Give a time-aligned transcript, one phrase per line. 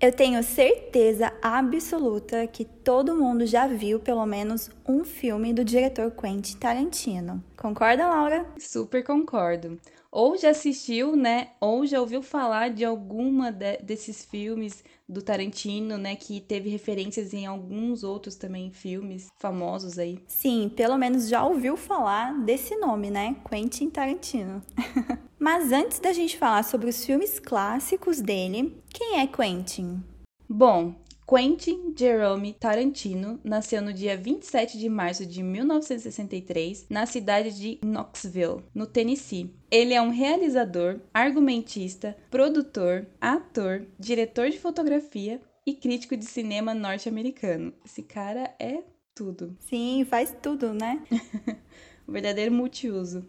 [0.00, 6.12] Eu tenho certeza absoluta que todo mundo já viu pelo menos um filme do diretor
[6.12, 7.42] Quentin Tarantino.
[7.56, 8.46] Concorda, Laura?
[8.58, 9.76] Super concordo.
[10.10, 11.48] Ou já assistiu, né?
[11.60, 16.14] Ou já ouviu falar de alguma de- desses filmes do Tarantino, né?
[16.14, 20.18] Que teve referências em alguns outros também filmes famosos aí.
[20.28, 23.36] Sim, pelo menos já ouviu falar desse nome, né?
[23.48, 24.62] Quentin Tarantino.
[25.38, 30.02] Mas antes da gente falar sobre os filmes clássicos dele, quem é Quentin?
[30.48, 30.94] Bom,
[31.28, 38.64] Quentin Jerome Tarantino nasceu no dia 27 de março de 1963 na cidade de Knoxville,
[38.74, 39.54] no Tennessee.
[39.70, 47.74] Ele é um realizador, argumentista, produtor, ator, diretor de fotografia e crítico de cinema norte-americano.
[47.84, 48.82] Esse cara é
[49.14, 49.54] tudo.
[49.60, 51.04] Sim, faz tudo, né?
[52.08, 53.26] Um verdadeiro multiuso.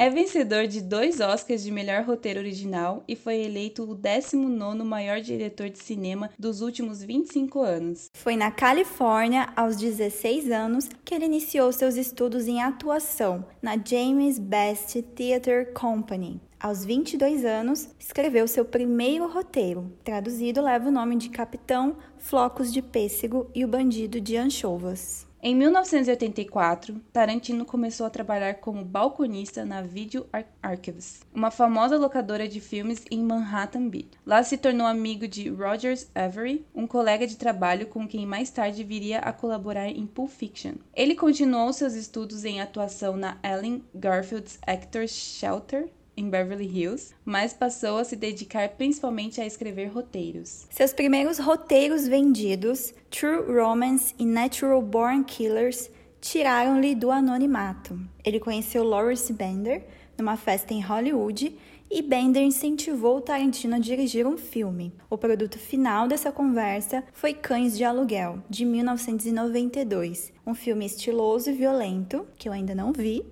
[0.00, 5.20] É vencedor de dois Oscars de melhor roteiro original e foi eleito o 19º maior
[5.20, 8.10] diretor de cinema dos últimos 25 anos.
[8.14, 14.38] Foi na Califórnia, aos 16 anos, que ele iniciou seus estudos em atuação na James
[14.38, 16.40] Best Theatre Company.
[16.58, 19.92] Aos 22 anos, escreveu seu primeiro roteiro.
[20.02, 25.28] Traduzido, leva o nome de Capitão Flocos de Pêssego e o Bandido de Anchovas.
[25.42, 32.46] Em 1984, Tarantino começou a trabalhar como balconista na Video Ar- Archives, uma famosa locadora
[32.46, 34.10] de filmes em Manhattan Beach.
[34.26, 38.84] Lá se tornou amigo de Rogers Avery, um colega de trabalho com quem mais tarde
[38.84, 40.74] viria a colaborar em Pulp Fiction.
[40.94, 45.88] Ele continuou seus estudos em atuação na Ellen Garfield's Actors Shelter
[46.20, 50.66] em Beverly Hills, mas passou a se dedicar principalmente a escrever roteiros.
[50.70, 57.98] Seus primeiros roteiros vendidos, True Romance e Natural Born Killers, tiraram-lhe do anonimato.
[58.24, 59.86] Ele conheceu Lawrence Bender
[60.18, 61.56] numa festa em Hollywood
[61.90, 64.92] e Bender incentivou Tarantino a dirigir um filme.
[65.08, 71.52] O produto final dessa conversa foi Cães de Aluguel, de 1992, um filme estiloso e
[71.52, 73.24] violento, que eu ainda não vi.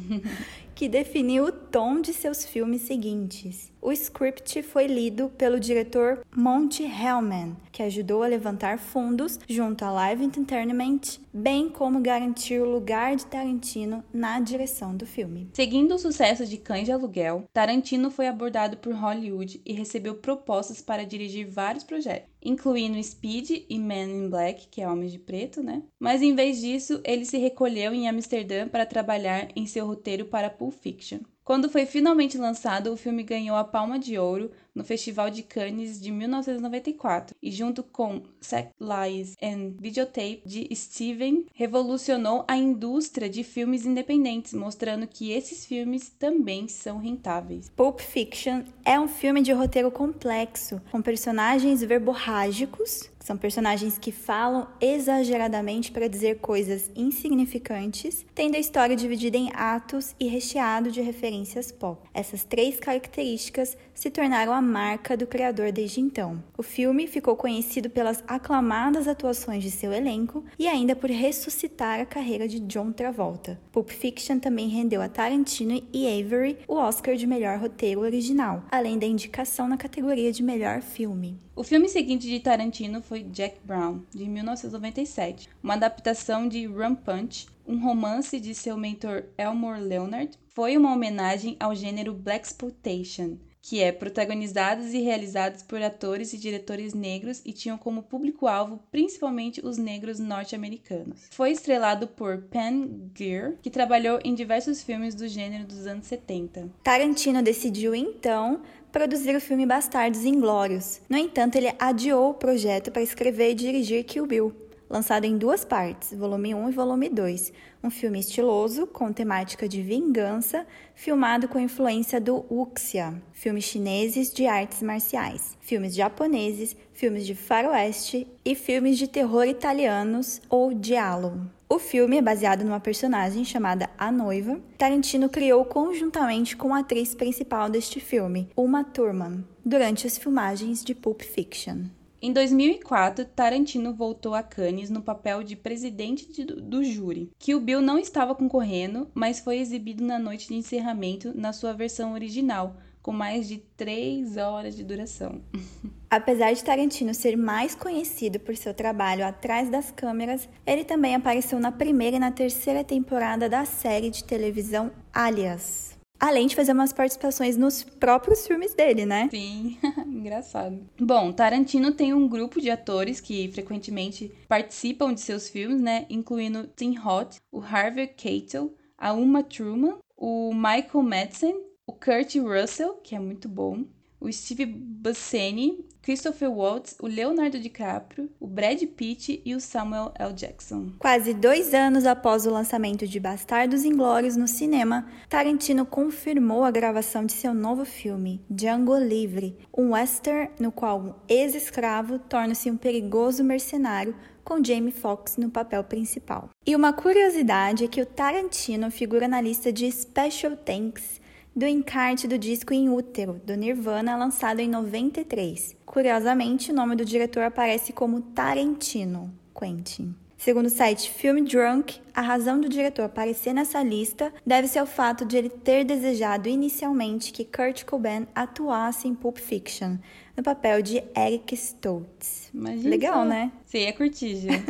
[0.78, 3.72] que definiu o tom de seus filmes seguintes.
[3.80, 9.90] O script foi lido pelo diretor Monty Hellman, que ajudou a levantar fundos junto à
[9.90, 11.00] Live Entertainment,
[11.32, 15.48] bem como garantir o lugar de Tarantino na direção do filme.
[15.54, 20.82] Seguindo o sucesso de Cães de Aluguel, Tarantino foi abordado por Hollywood e recebeu propostas
[20.82, 25.62] para dirigir vários projetos, incluindo Speed e Man in Black, que é Homens de Preto,
[25.62, 25.84] né?
[26.00, 30.50] Mas em vez disso, ele se recolheu em Amsterdã para trabalhar em seu roteiro para
[30.50, 31.20] Pulp Fiction.
[31.48, 36.00] Quando foi finalmente lançado, o filme ganhou a Palma de Ouro no Festival de Cannes
[36.00, 43.42] de 1994 e junto com Sex Lies and Videotape de Steven revolucionou a indústria de
[43.42, 47.72] filmes independentes, mostrando que esses filmes também são rentáveis.
[47.74, 54.66] Pulp Fiction é um filme de roteiro complexo, com personagens verborrágicos, são personagens que falam
[54.80, 61.70] exageradamente para dizer coisas insignificantes, tendo a história dividida em atos e recheado de referências
[61.70, 62.08] pop.
[62.14, 66.40] Essas três características se tornaram a marca do criador desde então.
[66.56, 72.06] O filme ficou conhecido pelas aclamadas atuações de seu elenco e ainda por ressuscitar a
[72.06, 73.58] carreira de John Travolta.
[73.72, 78.98] Pulp Fiction também rendeu a Tarantino e Avery o Oscar de melhor roteiro original, além
[78.98, 81.40] da indicação na categoria de melhor filme.
[81.56, 87.48] O filme seguinte de Tarantino foi Jack Brown, de 1997, uma adaptação de Rum Punch,
[87.66, 90.30] um romance de seu mentor Elmore Leonard.
[90.50, 96.38] Foi uma homenagem ao gênero Black Exploitation, que é protagonizados e realizados por atores e
[96.38, 101.28] diretores negros e tinham como público-alvo principalmente os negros norte-americanos.
[101.30, 106.70] Foi estrelado por Pen Gear, que trabalhou em diversos filmes do gênero dos anos 70.
[106.82, 111.02] Tarantino decidiu então produzir o filme Bastardos Inglórios.
[111.06, 115.64] No entanto, ele adiou o projeto para escrever e dirigir Kill Bill, lançado em duas
[115.64, 117.52] partes, volume 1 e volume 2.
[117.82, 124.46] Um filme estiloso, com temática de vingança, filmado com influência do wuxia, filmes chineses de
[124.46, 131.48] artes marciais, filmes japoneses, filmes de faroeste e filmes de terror italianos ou giallo.
[131.70, 134.58] O filme é baseado numa personagem chamada A Noiva.
[134.78, 140.94] Tarantino criou conjuntamente com a atriz principal deste filme, Uma Thurman, durante as filmagens de
[140.94, 141.84] Pulp Fiction.
[142.20, 147.30] Em 2004, Tarantino voltou a Cannes no papel de presidente de, do júri.
[147.38, 152.14] Kill Bill não estava concorrendo, mas foi exibido na noite de encerramento na sua versão
[152.14, 155.40] original, com mais de três horas de duração.
[156.10, 161.60] Apesar de Tarantino ser mais conhecido por seu trabalho atrás das câmeras, ele também apareceu
[161.60, 165.87] na primeira e na terceira temporada da série de televisão Alias.
[166.20, 169.28] Além de fazer umas participações nos próprios filmes dele, né?
[169.30, 170.80] Sim, engraçado.
[170.98, 176.06] Bom, Tarantino tem um grupo de atores que frequentemente participam de seus filmes, né?
[176.10, 181.56] Incluindo Tim Roth, o Harvey Keitel, a Uma Truman, o Michael Madsen,
[181.86, 183.84] o Kurt Russell, que é muito bom,
[184.20, 190.32] o Steve Buscemi, Christopher Waltz, o Leonardo DiCaprio, o Brad Pitt e o Samuel L.
[190.32, 190.92] Jackson.
[190.98, 197.26] Quase dois anos após o lançamento de Bastardos Inglórios no cinema, Tarantino confirmou a gravação
[197.26, 203.44] de seu novo filme, Django Livre, um western no qual um ex-escravo torna-se um perigoso
[203.44, 204.14] mercenário
[204.48, 206.48] com Jamie Foxx no papel principal.
[206.66, 211.17] E uma curiosidade é que o Tarantino figura na lista de Special Thanks
[211.58, 215.74] do encarte do disco Em Útero, do Nirvana, lançado em 93.
[215.84, 220.14] Curiosamente, o nome do diretor aparece como Tarantino Quentin.
[220.36, 224.86] Segundo o site Film Drunk, a razão do diretor aparecer nessa lista deve ser o
[224.86, 229.96] fato de ele ter desejado inicialmente que Kurt Cobain atuasse em Pulp Fiction,
[230.36, 232.50] no papel de Eric Stoltz.
[232.54, 233.24] Imagina Legal, só.
[233.24, 233.50] né?
[233.74, 234.62] Ia curtir, Gê.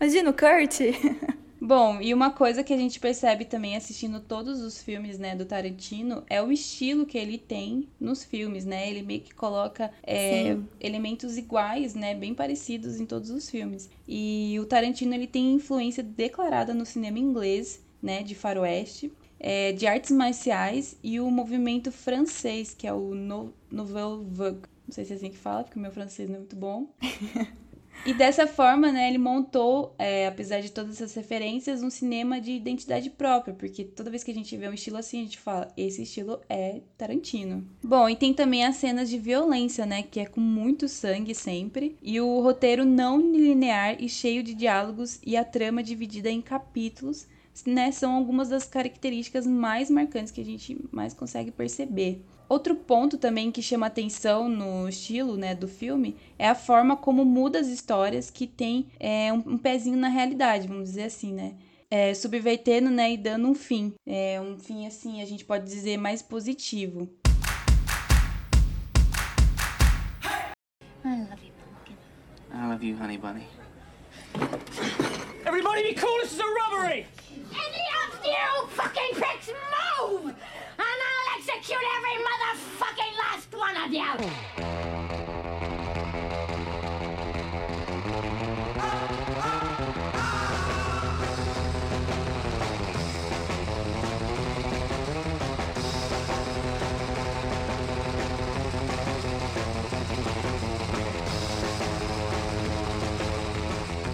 [0.00, 0.78] Imagina o Kurt!
[1.66, 5.44] Bom, e uma coisa que a gente percebe também assistindo todos os filmes, né, do
[5.44, 8.88] Tarantino é o estilo que ele tem nos filmes, né?
[8.88, 13.90] Ele meio que coloca é, elementos iguais, né, bem parecidos em todos os filmes.
[14.06, 19.12] E o Tarantino ele tem influência declarada no cinema inglês, né, de faroeste.
[19.40, 24.68] É, de artes marciais e o movimento francês, que é o no Nouvelle Vague.
[24.86, 26.88] Não sei se é assim que fala, porque o meu francês não é muito bom.
[28.04, 32.52] E dessa forma, né, ele montou, é, apesar de todas essas referências, um cinema de
[32.52, 35.72] identidade própria, porque toda vez que a gente vê um estilo assim, a gente fala,
[35.76, 37.66] esse estilo é Tarantino.
[37.82, 41.96] Bom, e tem também as cenas de violência, né, que é com muito sangue sempre,
[42.00, 47.26] e o roteiro não linear e cheio de diálogos e a trama dividida em capítulos,
[47.66, 52.22] né, são algumas das características mais marcantes que a gente mais consegue perceber.
[52.48, 57.24] Outro ponto também que chama atenção no estilo né, do filme é a forma como
[57.24, 61.54] muda as histórias que tem é, um, um pezinho na realidade, vamos dizer assim, né?
[61.90, 63.94] É, subvertendo né, e dando um fim.
[64.06, 67.08] É, um fim, assim, a gente pode dizer mais positivo.
[71.04, 71.96] I love you, pumpkin.
[72.52, 73.46] I love you, honey bunny.
[75.44, 77.06] Everybody be cool, this is a robbery!
[77.50, 79.50] Any of you fucking pricks
[80.00, 80.34] move!
[81.56, 84.12] Execute every motherfucking last one of you!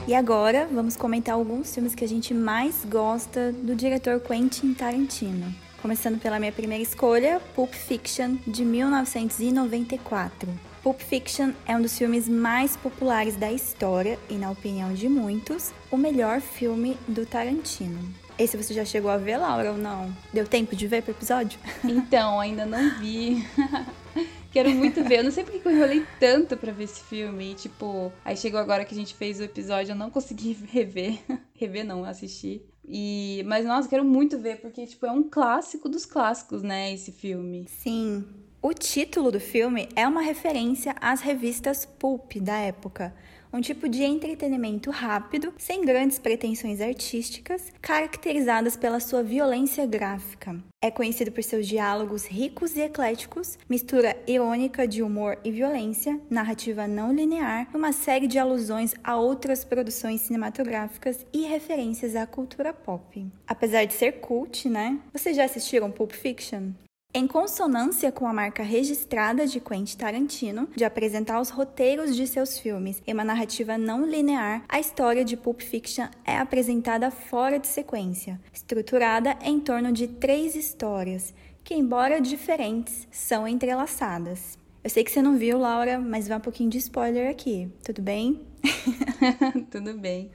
[0.06, 5.71] E agora vamos comentar alguns filmes que a gente mais gosta do diretor Quentin Tarantino.
[5.82, 10.48] Começando pela minha primeira escolha, Pulp Fiction, de 1994.
[10.80, 15.72] Pulp Fiction é um dos filmes mais populares da história e, na opinião de muitos,
[15.90, 17.98] o melhor filme do Tarantino.
[18.38, 20.16] Esse você já chegou a ver, Laura, ou não?
[20.32, 21.58] Deu tempo de ver pro episódio?
[21.82, 23.44] Então, ainda não vi.
[24.52, 25.20] Quero muito ver.
[25.20, 27.52] Eu não sei porque que eu enrolei tanto pra ver esse filme.
[27.52, 31.18] E, tipo, aí chegou agora que a gente fez o episódio, eu não consegui rever.
[31.54, 32.62] rever não, assistir.
[32.86, 37.12] E, mas nossa, quero muito ver porque tipo é um clássico dos clássicos, né, esse
[37.12, 37.66] filme.
[37.68, 38.24] Sim.
[38.60, 43.14] O título do filme é uma referência às revistas pulp da época,
[43.52, 50.56] um tipo de entretenimento rápido, sem grandes pretensões artísticas, caracterizadas pela sua violência gráfica.
[50.80, 56.88] É conhecido por seus diálogos ricos e ecléticos, mistura irônica de humor e violência, narrativa
[56.88, 63.24] não linear, uma série de alusões a outras produções cinematográficas e referências à cultura pop.
[63.46, 64.98] Apesar de ser cult, né?
[65.12, 66.70] Vocês já assistiram Pulp Fiction?
[67.14, 72.58] Em consonância com a marca registrada de Quentin Tarantino de apresentar os roteiros de seus
[72.58, 77.66] filmes em uma narrativa não linear, a história de Pulp Fiction é apresentada fora de
[77.66, 84.58] sequência, estruturada em torno de três histórias que, embora diferentes, são entrelaçadas.
[84.82, 88.00] Eu sei que você não viu, Laura, mas vai um pouquinho de spoiler aqui, tudo
[88.00, 88.40] bem?
[89.70, 90.30] Tudo bem.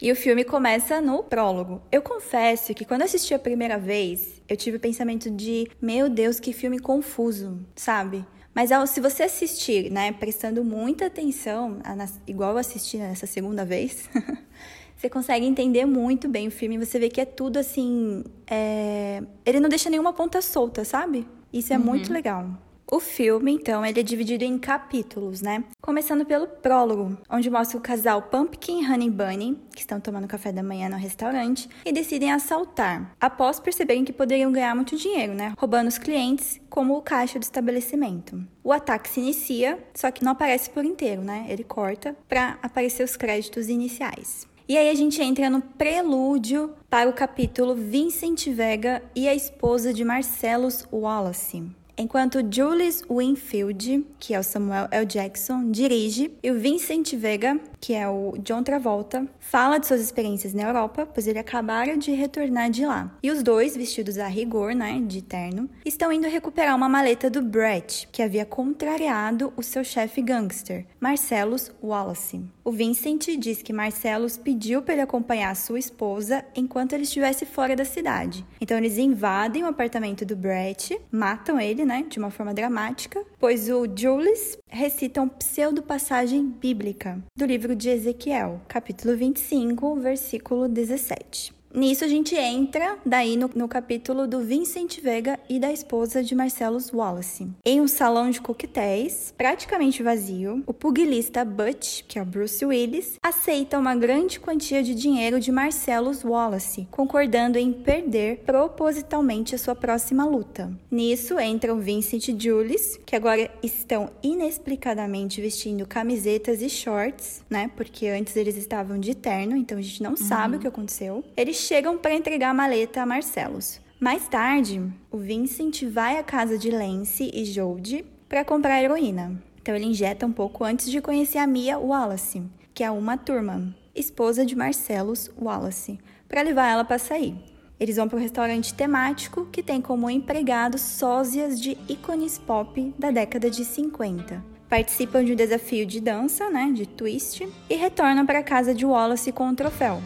[0.00, 1.80] E o filme começa no prólogo.
[1.90, 6.38] Eu confesso que quando assisti a primeira vez, eu tive o pensamento de, meu Deus,
[6.38, 8.24] que filme confuso, sabe?
[8.54, 11.78] Mas se você assistir, né, prestando muita atenção,
[12.26, 14.08] igual eu assisti nessa segunda vez,
[14.96, 16.78] você consegue entender muito bem o filme.
[16.78, 18.24] Você vê que é tudo assim.
[18.46, 19.22] É...
[19.44, 21.26] Ele não deixa nenhuma ponta solta, sabe?
[21.52, 21.84] Isso é uhum.
[21.84, 22.50] muito legal.
[22.88, 25.64] O filme, então, ele é dividido em capítulos, né?
[25.82, 30.52] Começando pelo prólogo, onde mostra o casal Pumpkin e Honey Bunny, que estão tomando café
[30.52, 35.52] da manhã no restaurante, e decidem assaltar, após perceberem que poderiam ganhar muito dinheiro, né?
[35.58, 38.40] Roubando os clientes, como o caixa do estabelecimento.
[38.62, 41.44] O ataque se inicia, só que não aparece por inteiro, né?
[41.48, 44.46] Ele corta para aparecer os créditos iniciais.
[44.68, 49.92] E aí a gente entra no prelúdio para o capítulo Vincent Vega e a esposa
[49.92, 51.64] de Marcellus Wallace.
[51.98, 55.06] Enquanto Julius Winfield, que é o Samuel L.
[55.06, 60.52] Jackson, dirige, e o Vincent Vega, que é o John Travolta, fala de suas experiências
[60.52, 63.16] na Europa, pois ele acabara de retornar de lá.
[63.22, 67.40] E os dois, vestidos a rigor, né, de terno, estão indo recuperar uma maleta do
[67.40, 72.44] Brett, que havia contrariado o seu chefe gangster, Marcellus Wallace.
[72.64, 77.76] O Vincent diz que Marcellus pediu para ele acompanhar sua esposa enquanto ele estivesse fora
[77.76, 78.44] da cidade.
[78.60, 83.68] Então eles invadem o apartamento do Brett, matam ele, né, de uma forma dramática, pois
[83.68, 91.55] o Julius recita um pseudo-passagem bíblica do livro de Ezequiel, capítulo 25, versículo 17.
[91.76, 96.34] Nisso a gente entra daí no, no, capítulo do Vincent Vega e da esposa de
[96.34, 97.46] Marcellus Wallace.
[97.62, 103.18] Em um salão de coquetéis, praticamente vazio, o pugilista Butch, que é o Bruce Willis,
[103.22, 109.74] aceita uma grande quantia de dinheiro de Marcellus Wallace, concordando em perder propositalmente a sua
[109.74, 110.72] próxima luta.
[110.90, 117.70] Nisso entram Vincent e Julius, que agora estão inexplicadamente vestindo camisetas e shorts, né?
[117.76, 120.16] Porque antes eles estavam de terno, então a gente não uhum.
[120.16, 121.22] sabe o que aconteceu.
[121.36, 123.80] Eles chegam para entregar a maleta a Marcelos.
[123.98, 124.80] Mais tarde,
[125.10, 129.42] o Vincent vai à casa de Lance e Jodie para comprar heroína.
[129.60, 132.42] Então ele injeta um pouco antes de conhecer a Mia Wallace,
[132.72, 137.34] que é uma turma, esposa de Marcellus Wallace, para levar ela para sair.
[137.80, 143.10] Eles vão para um restaurante temático que tem como empregado sósias de ícones pop da
[143.10, 144.42] década de 50.
[144.68, 148.86] Participam de um desafio de dança, né, de twist, e retornam para a casa de
[148.86, 150.00] Wallace com o um troféu,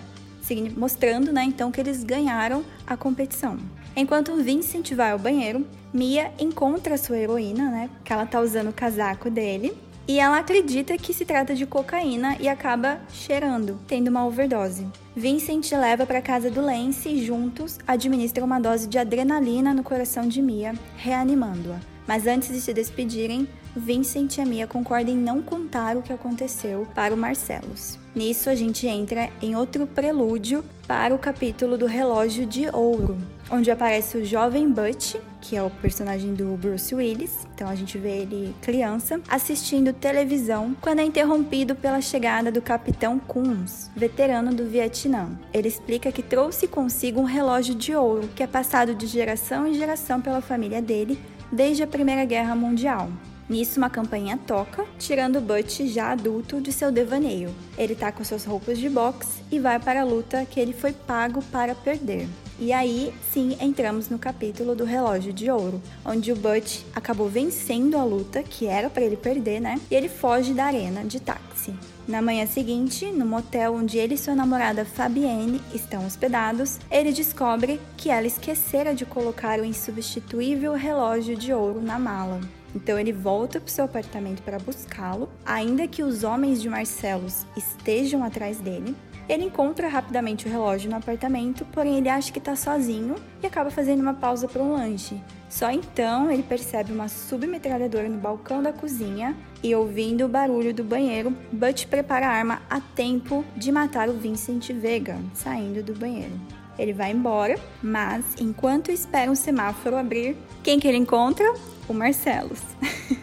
[0.76, 3.58] mostrando, né, então que eles ganharam a competição.
[3.96, 8.72] Enquanto Vincent vai ao banheiro, Mia encontra sua heroína, né, que ela tá usando o
[8.72, 9.76] casaco dele,
[10.08, 14.84] e ela acredita que se trata de cocaína e acaba cheirando, tendo uma overdose.
[15.14, 20.26] Vincent leva para casa do Lance e juntos administram uma dose de adrenalina no coração
[20.26, 21.78] de Mia, reanimando-a.
[22.08, 26.12] Mas antes de se despedirem, Vincent e a Mia concordam em não contar o que
[26.12, 27.99] aconteceu para o Marcellus.
[28.14, 33.16] Nisso, a gente entra em outro prelúdio para o capítulo do Relógio de Ouro,
[33.48, 37.96] onde aparece o jovem Butch, que é o personagem do Bruce Willis, então a gente
[37.96, 44.68] vê ele criança, assistindo televisão quando é interrompido pela chegada do capitão Coons, veterano do
[44.68, 45.30] Vietnã.
[45.54, 49.74] Ele explica que trouxe consigo um relógio de ouro que é passado de geração em
[49.74, 51.16] geração pela família dele
[51.52, 53.08] desde a Primeira Guerra Mundial.
[53.50, 57.52] Nisso, uma campainha toca, tirando Butch já adulto de seu devaneio.
[57.76, 60.92] Ele tá com suas roupas de boxe e vai para a luta que ele foi
[60.92, 62.28] pago para perder.
[62.60, 67.98] E aí, sim, entramos no capítulo do relógio de ouro, onde o Butch acabou vencendo
[67.98, 69.80] a luta, que era para ele perder, né?
[69.90, 71.74] E ele foge da arena de táxi.
[72.06, 77.80] Na manhã seguinte, no motel onde ele e sua namorada Fabienne estão hospedados, ele descobre
[77.96, 82.40] que ela esquecera de colocar o insubstituível relógio de ouro na mala.
[82.74, 88.22] Então ele volta para seu apartamento para buscá-lo, ainda que os homens de Marcelos estejam
[88.22, 88.94] atrás dele.
[89.28, 93.70] Ele encontra rapidamente o relógio no apartamento, porém ele acha que está sozinho e acaba
[93.70, 95.20] fazendo uma pausa para um lanche.
[95.48, 100.82] Só então ele percebe uma submetralhadora no balcão da cozinha e, ouvindo o barulho do
[100.82, 106.59] banheiro, Butch prepara a arma a tempo de matar o Vincent Vega, saindo do banheiro.
[106.78, 111.52] Ele vai embora, mas enquanto espera um semáforo abrir, quem que ele encontra?
[111.88, 112.60] O Marcelos.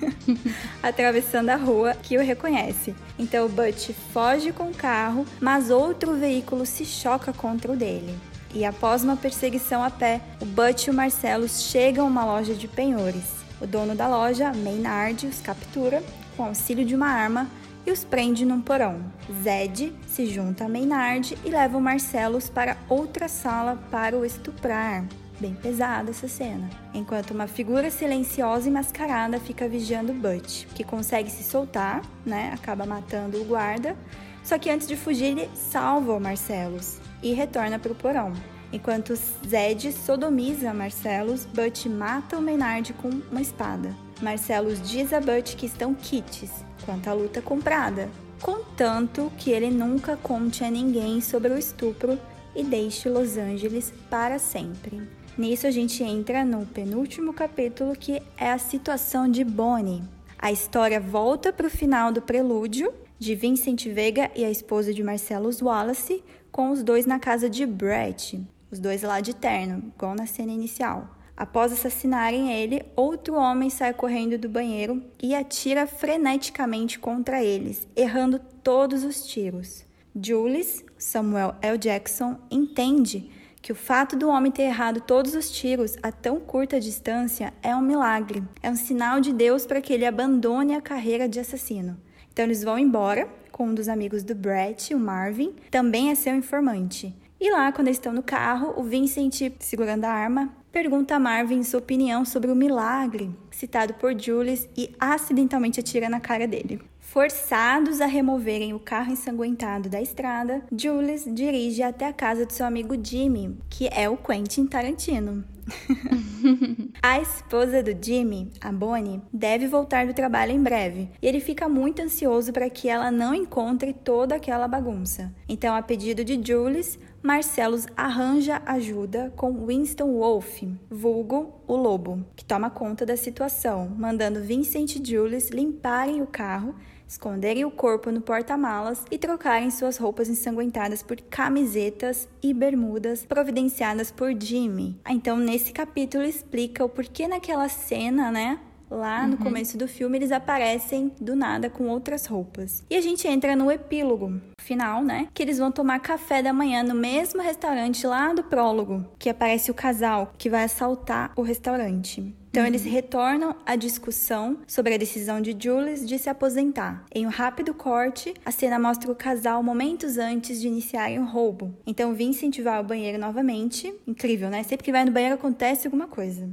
[0.84, 2.94] Atravessando a rua que o reconhece.
[3.18, 8.16] Então o Butch foge com o carro, mas outro veículo se choca contra o dele.
[8.54, 12.54] E após uma perseguição a pé, o Butch e o Marcelos chegam a uma loja
[12.54, 13.38] de penhores.
[13.62, 16.04] O dono da loja, Maynard, os captura
[16.36, 17.48] com auxílio de uma arma
[17.88, 19.02] e os prende num porão.
[19.42, 25.06] Zed se junta a Maynard e leva o Marcelos para outra sala para o estuprar.
[25.40, 26.70] Bem pesada essa cena.
[26.94, 32.52] Enquanto uma figura silenciosa e mascarada fica vigiando Butch, que consegue se soltar, né?
[32.54, 33.96] Acaba matando o guarda.
[34.44, 38.34] Só que antes de fugir, ele salva o Marcelos e retorna para o porão.
[38.74, 43.96] Enquanto Zed sodomiza Marcelos, Butch mata o Maynard com uma espada.
[44.22, 48.10] Marcellus diz a Butch que estão kits quanto à luta comprada,
[48.42, 52.20] contanto que ele nunca conte a ninguém sobre o estupro
[52.56, 55.02] e deixe Los Angeles para sempre.
[55.38, 60.04] Nisso a gente entra no penúltimo capítulo que é a situação de Bonnie.
[60.40, 65.04] A história volta para o final do prelúdio de Vincent Vega e a esposa de
[65.04, 68.40] Marcellus Wallace, com os dois na casa de Brett,
[68.72, 71.17] os dois lá de terno, igual na cena inicial.
[71.38, 78.40] Após assassinarem ele, outro homem sai correndo do banheiro e atira freneticamente contra eles, errando
[78.64, 79.86] todos os tiros.
[80.20, 81.78] Jules, Samuel L.
[81.78, 83.30] Jackson, entende
[83.62, 87.76] que o fato do homem ter errado todos os tiros a tão curta distância é
[87.76, 91.98] um milagre, é um sinal de Deus para que ele abandone a carreira de assassino.
[92.34, 96.36] Então eles vão embora com um dos amigos do Brett, o Marvin, também é seu
[96.36, 97.16] informante.
[97.40, 101.64] E lá, quando eles estão no carro, o Vincent, segurando a arma, pergunta a Marvin
[101.64, 106.82] sua opinião sobre o milagre citado por Julius e acidentalmente atira na cara dele.
[107.00, 112.66] Forçados a removerem o carro ensanguentado da estrada, Julius dirige até a casa de seu
[112.66, 115.44] amigo Jimmy, que é o Quentin Tarantino.
[117.02, 121.68] a esposa do Jimmy, a Bonnie, deve voltar do trabalho em breve e ele fica
[121.68, 125.34] muito ansioso para que ela não encontre toda aquela bagunça.
[125.48, 132.46] Então, a pedido de Jules, Marcellus arranja ajuda com Winston Wolfe, vulgo o lobo, que
[132.46, 136.76] toma conta da situação, mandando Vincent e Jules limparem o carro
[137.08, 144.12] esconderem o corpo no porta-malas e trocarem suas roupas ensanguentadas por camisetas e bermudas providenciadas
[144.12, 145.00] por Jimmy.
[145.08, 148.60] Então, nesse capítulo explica o porquê naquela cena, né?
[148.92, 149.44] Lá no uhum.
[149.44, 152.86] começo do filme, eles aparecem do nada com outras roupas.
[152.88, 155.28] E a gente entra no epílogo final, né?
[155.34, 159.72] Que eles vão tomar café da manhã no mesmo restaurante lá do prólogo, que aparece
[159.72, 162.36] o casal que vai assaltar o restaurante.
[162.50, 162.68] Então, uhum.
[162.68, 167.06] eles retornam à discussão sobre a decisão de Jules de se aposentar.
[167.14, 171.74] Em um rápido corte, a cena mostra o casal momentos antes de iniciarem o roubo.
[171.86, 173.94] Então, Vincent vai ao banheiro novamente.
[174.08, 174.64] Incrível, né?
[174.64, 176.50] Sempre que vai no banheiro acontece alguma coisa.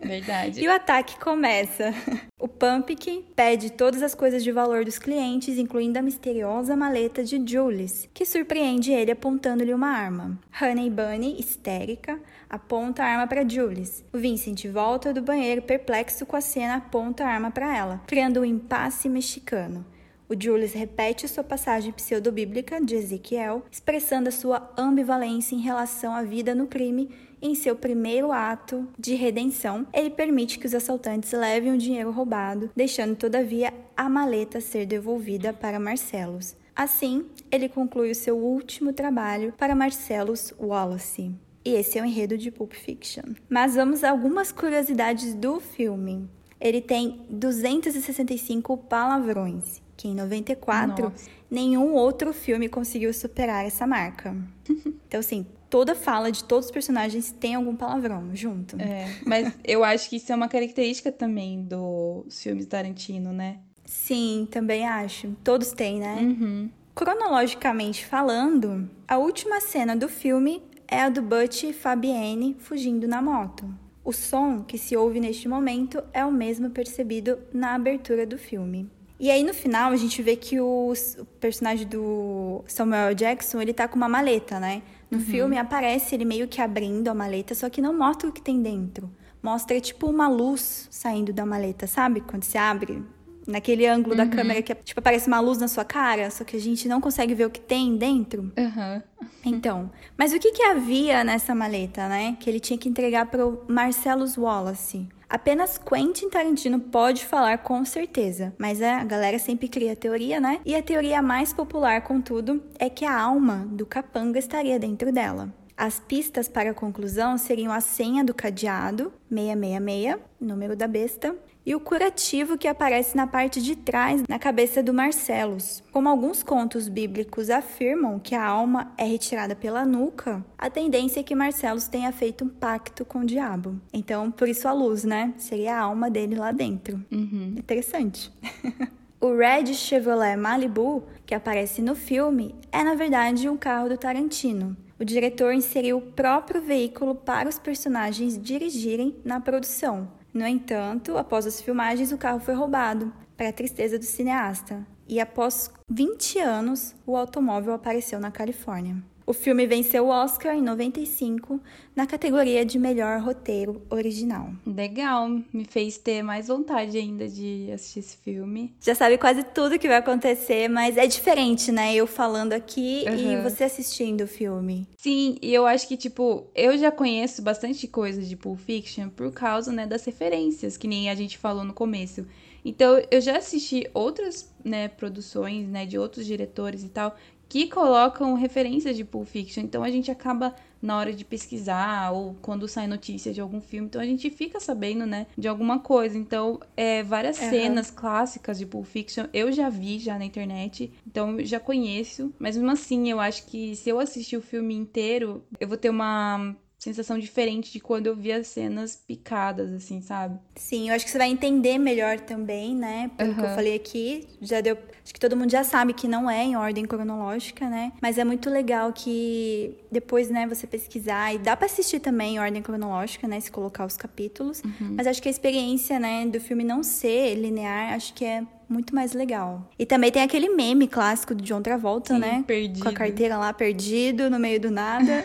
[0.00, 0.60] Verdade.
[0.62, 1.92] e o ataque começa.
[2.38, 7.42] O Pumpkin pede todas as coisas de valor dos clientes, incluindo a misteriosa maleta de
[7.44, 10.38] Jules, que surpreende ele apontando-lhe uma arma.
[10.60, 14.04] Honey Bunny, histérica, aponta a arma para Jules.
[14.12, 18.40] O Vincent volta do banheiro perplexo com a cena, aponta a arma para ela, criando
[18.40, 19.84] um impasse mexicano.
[20.28, 26.22] O Julius repete sua passagem pseudobíblica de Ezequiel, expressando a sua ambivalência em relação à
[26.22, 27.08] vida no crime.
[27.40, 32.70] Em seu primeiro ato de redenção, ele permite que os assaltantes levem o dinheiro roubado,
[32.76, 36.54] deixando todavia a maleta ser devolvida para Marcellus.
[36.76, 41.34] Assim, ele conclui o seu último trabalho para Marcellus Wallace.
[41.68, 43.34] E esse é o enredo de Pulp Fiction.
[43.48, 46.28] Mas vamos a algumas curiosidades do filme.
[46.60, 51.28] Ele tem 265 palavrões que em 94 Nossa.
[51.50, 54.34] nenhum outro filme conseguiu superar essa marca.
[55.08, 58.80] então, assim, toda fala de todos os personagens tem algum palavrão junto.
[58.80, 63.58] É, mas eu acho que isso é uma característica também dos filmes Tarantino, né?
[63.84, 65.36] Sim, também acho.
[65.42, 66.18] Todos têm, né?
[66.20, 66.70] Uhum.
[66.94, 73.20] Cronologicamente falando, a última cena do filme é a do Butch e Fabienne fugindo na
[73.20, 73.68] moto.
[74.02, 78.90] O som que se ouve neste momento é o mesmo percebido na abertura do filme.
[79.20, 80.94] E aí no final a gente vê que o,
[81.38, 84.80] personagem do Samuel Jackson, ele tá com uma maleta, né?
[85.10, 85.24] No uhum.
[85.24, 88.62] filme aparece ele meio que abrindo a maleta, só que não mostra o que tem
[88.62, 89.10] dentro.
[89.42, 92.22] Mostra tipo uma luz saindo da maleta, sabe?
[92.22, 93.02] Quando se abre
[93.48, 94.28] naquele ângulo uhum.
[94.28, 97.00] da câmera que tipo aparece uma luz na sua cara, só que a gente não
[97.00, 98.52] consegue ver o que tem dentro.
[98.56, 99.02] Uhum.
[99.44, 102.36] Então, mas o que que havia nessa maleta, né?
[102.38, 105.08] Que ele tinha que entregar para o Marcellus Wallace.
[105.28, 110.60] Apenas Quentin Tarantino pode falar com certeza, mas a galera sempre cria teoria, né?
[110.64, 115.52] E a teoria mais popular, contudo, é que a alma do capanga estaria dentro dela.
[115.76, 121.36] As pistas para a conclusão seriam a senha do cadeado, 666, número da besta,
[121.68, 125.82] e o curativo que aparece na parte de trás na cabeça do Marcelos.
[125.92, 131.22] Como alguns contos bíblicos afirmam que a alma é retirada pela nuca, a tendência é
[131.22, 133.78] que Marcelos tenha feito um pacto com o diabo.
[133.92, 135.34] Então, por isso a luz, né?
[135.36, 137.04] Seria a alma dele lá dentro.
[137.12, 137.56] Uhum.
[137.58, 138.32] Interessante.
[139.20, 144.76] O Red Chevrolet Malibu, que aparece no filme, é na verdade um carro do Tarantino.
[144.96, 151.46] O diretor inseriu o próprio veículo para os personagens dirigirem na produção, no entanto, após
[151.46, 154.86] as filmagens, o carro foi roubado, para tristeza do cineasta.
[155.08, 158.96] E após 20 anos, o automóvel apareceu na Califórnia.
[159.28, 161.60] O filme venceu o Oscar em 95
[161.94, 164.50] na categoria de melhor roteiro original.
[164.66, 168.74] Legal, me fez ter mais vontade ainda de assistir esse filme.
[168.80, 171.94] Já sabe quase tudo que vai acontecer, mas é diferente, né?
[171.94, 173.32] Eu falando aqui uhum.
[173.32, 174.88] e você assistindo o filme.
[174.96, 179.30] Sim, e eu acho que, tipo, eu já conheço bastante coisa de Pulp Fiction por
[179.30, 182.24] causa, né, das referências, que nem a gente falou no começo.
[182.64, 187.16] Então, eu já assisti outras, né, produções, né, de outros diretores e tal,
[187.48, 189.62] que colocam referências de Pulp Fiction.
[189.62, 193.88] Então a gente acaba na hora de pesquisar ou quando sai notícia de algum filme,
[193.88, 196.16] então a gente fica sabendo, né, de alguma coisa.
[196.16, 197.50] Então, é, várias uhum.
[197.50, 202.32] cenas clássicas de Pulp Fiction eu já vi já na internet, então já conheço.
[202.38, 205.90] Mas mesmo assim, eu acho que se eu assistir o filme inteiro, eu vou ter
[205.90, 210.38] uma sensação diferente de quando eu vi as cenas picadas, assim, sabe?
[210.54, 213.10] Sim, eu acho que você vai entender melhor também, né?
[213.16, 213.36] Pelo uhum.
[213.36, 214.78] que eu falei aqui, já deu.
[215.02, 217.92] Acho que todo mundo já sabe que não é em ordem cronológica, né?
[218.00, 222.38] Mas é muito legal que depois, né, você pesquisar e dá para assistir também em
[222.38, 223.40] ordem cronológica, né?
[223.40, 224.62] Se colocar os capítulos.
[224.62, 224.94] Uhum.
[224.96, 228.94] Mas acho que a experiência, né, do filme não ser linear, acho que é muito
[228.94, 229.68] mais legal.
[229.78, 232.44] E também tem aquele meme clássico do John Travolta, Sim, né?
[232.46, 232.82] Perdido.
[232.82, 235.24] Com a carteira lá perdido no meio do nada.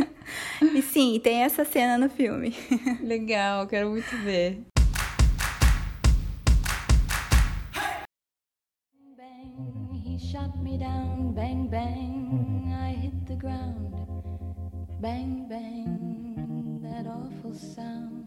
[0.74, 2.54] e sim, tem essa cena no filme.
[3.00, 4.60] Legal, quero muito ver.
[10.32, 13.92] Shot me down, bang bang, I hit the ground.
[14.98, 18.24] Bang bang, that awful sound.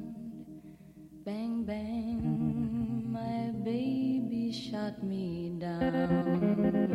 [1.25, 6.85] Bang bang, my baby shot me down.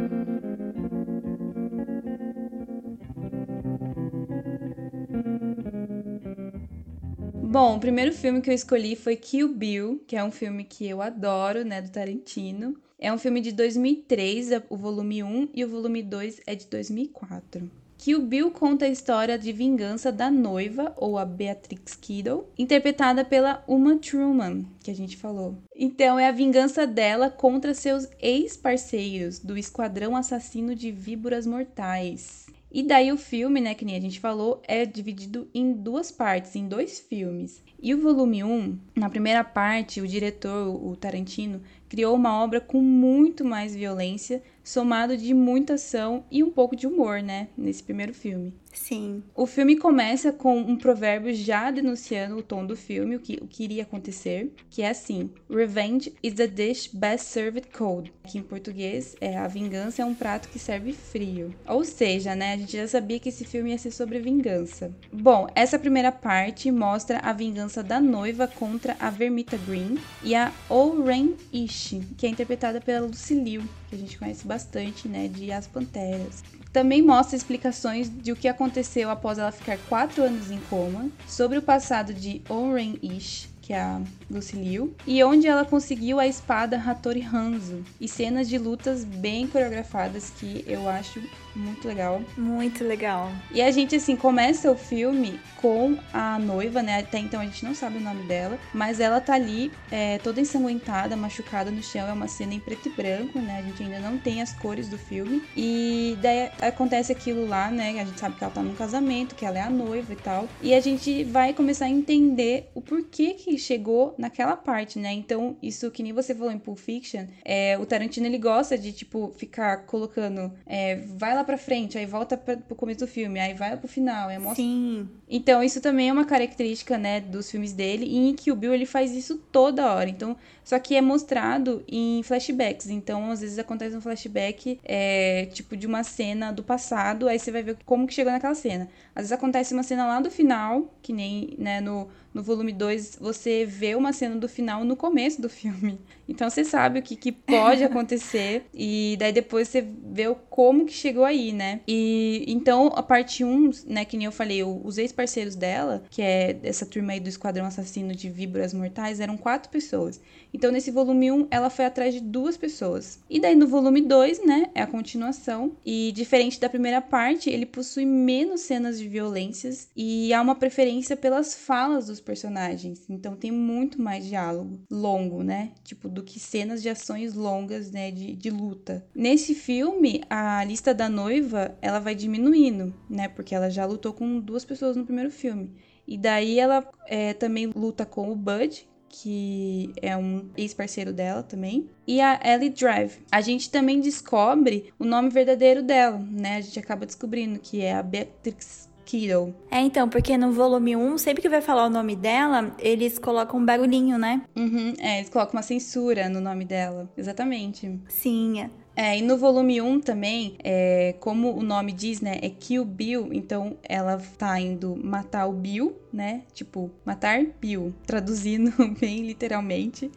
[7.51, 10.87] Bom, o primeiro filme que eu escolhi foi Kill Bill, que é um filme que
[10.89, 12.77] eu adoro, né, do Tarantino.
[12.97, 17.80] É um filme de 2003, o volume 1, e o volume 2 é de 2004.
[18.03, 23.63] Kill Bill conta a história de vingança da noiva, ou a Beatrix Kiddo, interpretada pela
[23.69, 25.59] Uma Truman, que a gente falou.
[25.77, 32.47] Então, é a vingança dela contra seus ex-parceiros do Esquadrão Assassino de Víboras Mortais.
[32.73, 36.57] E daí o filme, né, que nem a gente falou, é dividido em duas partes,
[36.57, 37.63] em dois filmes.
[37.83, 42.81] E o volume 1, na primeira parte, o diretor, o Tarantino, criou uma obra com
[42.81, 48.15] muito mais violência, somado de muita ação e um pouco de humor, né, nesse primeiro
[48.15, 48.55] filme.
[48.73, 49.23] Sim.
[49.35, 53.47] O filme começa com um provérbio já denunciando o tom do filme, o que, o
[53.47, 58.13] que iria acontecer, que é assim: Revenge is a dish best served cold.
[58.27, 61.55] Que em português é a vingança é um prato que serve frio.
[61.67, 64.95] Ou seja, né, a gente já sabia que esse filme ia ser sobre vingança.
[65.13, 70.53] Bom, essa primeira parte mostra a vingança da noiva contra a Vermita Green e a
[70.69, 75.51] Oren Ishi, que é interpretada pela Lucy Liu, que a gente conhece bastante, né, de
[75.51, 76.43] As Panteras.
[76.73, 81.59] Também mostra explicações de o que aconteceu após ela ficar quatro anos em coma, sobre
[81.59, 86.27] o passado de Oren Ish, que é a Lucy Liu, e onde ela conseguiu a
[86.27, 91.21] espada Hattori Hanzo, e cenas de lutas bem coreografadas que eu acho
[91.55, 92.23] muito legal.
[92.37, 93.31] Muito legal.
[93.51, 97.01] E a gente, assim, começa o filme com a noiva, né?
[97.01, 100.41] Até então a gente não sabe o nome dela, mas ela tá ali é, toda
[100.41, 102.09] ensanguentada, machucada no chão.
[102.09, 103.59] É uma cena em preto e branco, né?
[103.59, 105.43] A gente ainda não tem as cores do filme.
[105.57, 108.01] E daí acontece aquilo lá, né?
[108.01, 110.49] A gente sabe que ela tá num casamento, que ela é a noiva e tal.
[110.63, 115.13] E a gente vai começar a entender o porquê que chegou naquela parte, né?
[115.13, 118.93] Então, isso que nem você falou em Pulp Fiction, é, o Tarantino ele gosta de,
[118.93, 120.53] tipo, ficar colocando.
[120.67, 123.77] É, vai lá lá pra frente, aí volta pra, pro começo do filme, aí vai
[123.77, 124.29] pro final.
[124.29, 124.63] Aí mostra...
[124.63, 125.09] Sim.
[125.29, 128.07] Então, isso também é uma característica, né, dos filmes dele.
[128.07, 130.09] E em Kill Bill ele faz isso toda hora.
[130.09, 132.89] Então, só que é mostrado em flashbacks.
[132.91, 137.51] Então, às vezes acontece um flashback, é, tipo, de uma cena do passado, aí você
[137.51, 138.89] vai ver como que chegou naquela cena.
[139.15, 143.19] Às vezes acontece uma cena lá do final, que nem, né, no no volume 2,
[143.21, 145.99] você vê uma cena do final no começo do filme.
[146.29, 148.67] Então você sabe o que, que pode acontecer.
[148.73, 151.81] e daí depois você vê como que chegou aí, né?
[151.89, 156.23] E então a parte 1, um, né, que nem eu falei, os ex-parceiros dela, que
[156.23, 160.21] é essa turma aí do Esquadrão Assassino de Víboras Mortais, eram quatro pessoas.
[160.53, 163.21] Então nesse volume 1, um, ela foi atrás de duas pessoas.
[163.29, 165.77] E daí no volume 2, né, é a continuação.
[165.85, 171.17] E diferente da primeira parte, ele possui menos cenas de violências e há uma preferência
[171.17, 173.05] pelas falas dos personagens.
[173.09, 175.73] Então tem muito mais diálogo longo, né?
[175.85, 178.11] Tipo, do que cenas de ações longas, né?
[178.11, 179.05] De, de luta.
[179.15, 183.29] Nesse filme, a lista da noiva, ela vai diminuindo, né?
[183.29, 185.73] Porque ela já lutou com duas pessoas no primeiro filme.
[186.07, 191.91] E daí ela é, também luta com o Bud, que é um ex-parceiro dela também,
[192.07, 193.19] e a Ellie Drive.
[193.31, 196.57] A gente também descobre o nome verdadeiro dela, né?
[196.57, 199.53] A gente acaba descobrindo que é a Beatrix Kiddo.
[199.71, 203.59] É, então, porque no volume 1, sempre que vai falar o nome dela, eles colocam
[203.59, 204.43] um barulhinho, né?
[204.57, 207.11] Uhum, é, eles colocam uma censura no nome dela.
[207.17, 207.99] Exatamente.
[208.09, 208.71] Sim.
[208.95, 209.19] É.
[209.19, 213.77] E no volume 1 também, é, como o nome diz, né, é Kill Bill, então
[213.83, 220.11] ela tá indo matar o Bill, né, tipo, matar Bill, traduzindo bem literalmente.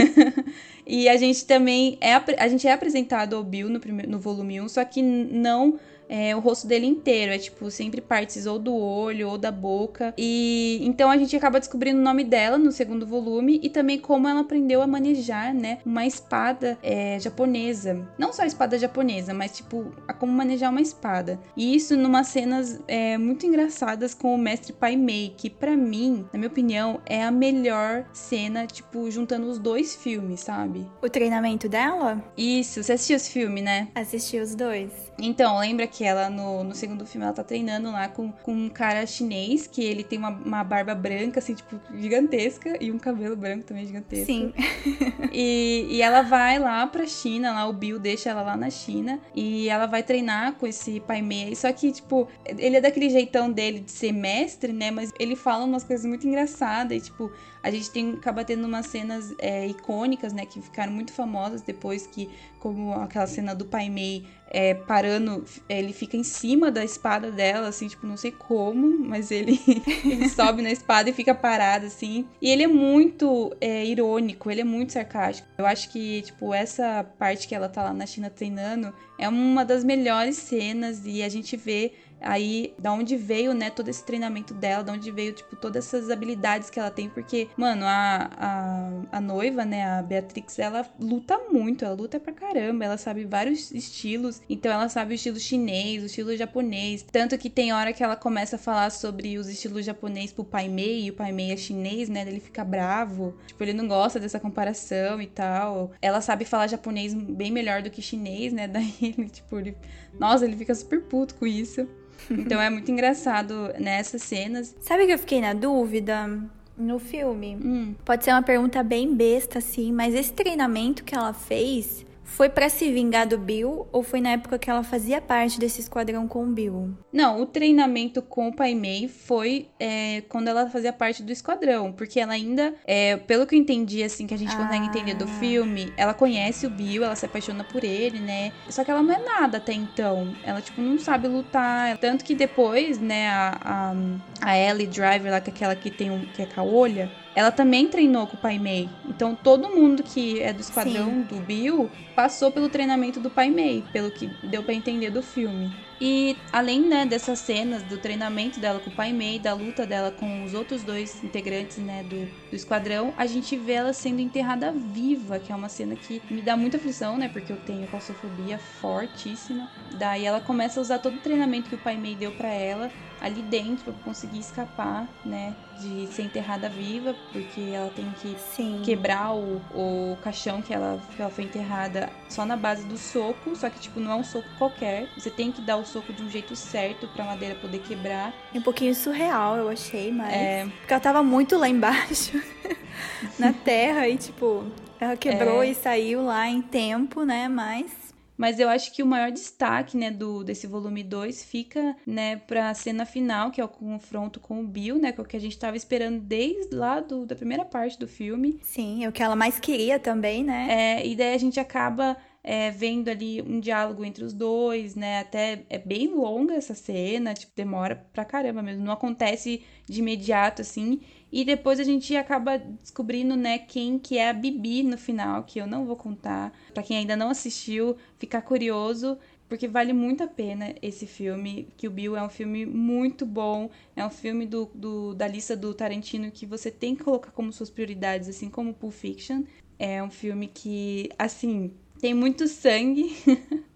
[0.86, 4.60] e a gente também é, a gente é apresentado ao Bill no, primeiro, no volume
[4.60, 5.78] 1, só que não
[6.10, 10.12] é, o rosto dele inteiro, é tipo sempre partes ou do olho ou da boca.
[10.18, 14.26] E então a gente acaba descobrindo o nome dela no segundo volume e também como
[14.26, 18.06] ela aprendeu a manejar, né, uma espada é, japonesa.
[18.18, 21.38] Não só a espada japonesa, mas tipo a como manejar uma espada.
[21.56, 26.26] E isso numa cenas é, muito engraçadas com o mestre Pai Mei, que pra mim,
[26.32, 30.86] na minha opinião, é a melhor cena, tipo juntando os dois filmes, sabe?
[31.00, 32.22] O treinamento dela?
[32.36, 33.88] Isso, você assistiu esse filme, né?
[33.94, 35.09] Assisti os dois.
[35.22, 38.68] Então, lembra que ela no, no segundo filme ela tá treinando lá com, com um
[38.68, 43.36] cara chinês que ele tem uma, uma barba branca, assim, tipo, gigantesca, e um cabelo
[43.36, 44.26] branco também gigantesco.
[44.26, 44.52] Sim.
[45.32, 49.20] E, e ela vai lá pra China, lá o Bill deixa ela lá na China,
[49.32, 51.54] e ela vai treinar com esse pai Mei.
[51.54, 54.90] Só que, tipo, ele é daquele jeitão dele de ser mestre, né?
[54.90, 57.30] Mas ele fala umas coisas muito engraçadas, e, tipo,
[57.62, 60.46] a gente tem, acaba tendo umas cenas é, icônicas, né?
[60.46, 62.28] Que ficaram muito famosas depois que,
[62.58, 67.68] como aquela cena do pai Mei é, parando, ele fica em cima da espada dela,
[67.68, 69.60] assim, tipo, não sei como, mas ele,
[70.04, 72.26] ele sobe na espada e fica parado, assim.
[72.42, 75.48] E ele é muito é, irônico, ele é muito sarcástico.
[75.56, 79.64] Eu acho que, tipo, essa parte que ela tá lá na China treinando é uma
[79.64, 84.54] das melhores cenas e a gente vê aí da onde veio, né, todo esse treinamento
[84.54, 88.90] dela, da onde veio, tipo, todas essas habilidades que ela tem, porque, mano, a, a,
[89.18, 93.70] a noiva, né, a Beatrix, ela luta muito, ela luta pra caramba, ela sabe vários
[93.70, 98.02] estilos, então ela sabe o estilo chinês, o estilo japonês, tanto que tem hora que
[98.02, 101.52] ela começa a falar sobre os estilos japonês pro Pai Mei, e o Pai Mei
[101.52, 106.20] é chinês, né, ele fica bravo, tipo, ele não gosta dessa comparação e tal, ela
[106.20, 109.76] sabe falar japonês bem melhor do que chinês, né, daí ele, tipo, ele,
[110.18, 111.88] nossa, ele fica super puto com isso.
[112.30, 114.74] Então é muito engraçado nessas cenas.
[114.80, 116.28] Sabe que eu fiquei na dúvida?
[116.76, 117.56] No filme.
[117.56, 117.94] Hum.
[118.04, 122.68] Pode ser uma pergunta bem besta, assim, mas esse treinamento que ela fez foi pra
[122.68, 126.44] se vingar do Bill ou foi na época que ela fazia parte desse esquadrão com
[126.44, 126.96] o Bill?
[127.12, 131.92] Não, o treinamento com o Pai Mei foi é, quando ela fazia parte do esquadrão,
[131.92, 135.26] porque ela ainda, é, pelo que eu entendi, assim, que a gente consegue entender do
[135.26, 138.52] filme, ela conhece o Bill, ela se apaixona por ele, né?
[138.68, 140.32] Só que ela não é nada até então.
[140.44, 141.98] Ela, tipo, não sabe lutar.
[141.98, 146.10] Tanto que depois, né, a, a, a Ellie Driver, lá, que é aquela que tem
[146.10, 148.88] um, que é caolha, ela também treinou com o Pai Mei.
[149.08, 153.84] Então todo mundo que é do esquadrão do Bill passou pelo treinamento do Pai Mei,
[153.92, 155.72] pelo que deu pra entender do filme.
[156.00, 160.10] E além né, dessas cenas do treinamento dela com o Pai Mei, da luta dela
[160.10, 164.72] com os outros dois integrantes né, do, do esquadrão, a gente vê ela sendo enterrada
[164.72, 167.28] viva, que é uma cena que me dá muita aflição, né?
[167.28, 169.70] Porque eu tenho claustrofobia fortíssima.
[169.98, 172.90] Daí ela começa a usar todo o treinamento que o Pai Mei deu pra ela
[173.20, 175.54] ali dentro conseguir escapar, né?
[175.80, 178.82] De ser enterrada viva, porque ela tem que Sim.
[178.84, 183.54] quebrar o, o caixão que ela, que ela foi enterrada só na base do soco,
[183.56, 185.08] só que tipo não é um soco qualquer.
[185.16, 188.32] Você tem que dar o soco de um jeito certo pra madeira poder quebrar.
[188.54, 190.32] É um pouquinho surreal, eu achei, mas.
[190.32, 190.66] É.
[190.80, 192.42] Porque ela tava muito lá embaixo,
[193.38, 194.64] na terra, e tipo,
[194.98, 195.70] ela quebrou É.
[195.70, 197.48] e saiu lá em tempo, né?
[197.48, 197.99] Mas.
[198.40, 202.72] Mas eu acho que o maior destaque, né, do desse volume 2 fica, né, pra
[202.72, 205.40] cena final, que é o confronto com o Bill, né, que é o que a
[205.40, 208.58] gente tava esperando desde lá do, da primeira parte do filme.
[208.62, 210.68] Sim, é o que ela mais queria também, né?
[210.70, 215.20] É, e daí a gente acaba é, vendo ali um diálogo entre os dois, né?
[215.20, 218.82] Até é bem longa essa cena, tipo, demora pra caramba mesmo.
[218.82, 221.02] Não acontece de imediato, assim.
[221.32, 225.60] E depois a gente acaba descobrindo, né, quem que é a Bibi no final, que
[225.60, 226.52] eu não vou contar.
[226.74, 229.16] Pra quem ainda não assistiu, ficar curioso.
[229.48, 231.68] Porque vale muito a pena esse filme.
[231.76, 233.68] Que o Bill é um filme muito bom.
[233.96, 237.52] É um filme do, do- da lista do Tarantino que você tem que colocar como
[237.52, 239.42] suas prioridades, assim como Pulp Fiction.
[239.78, 243.16] É um filme que, assim, tem muito sangue.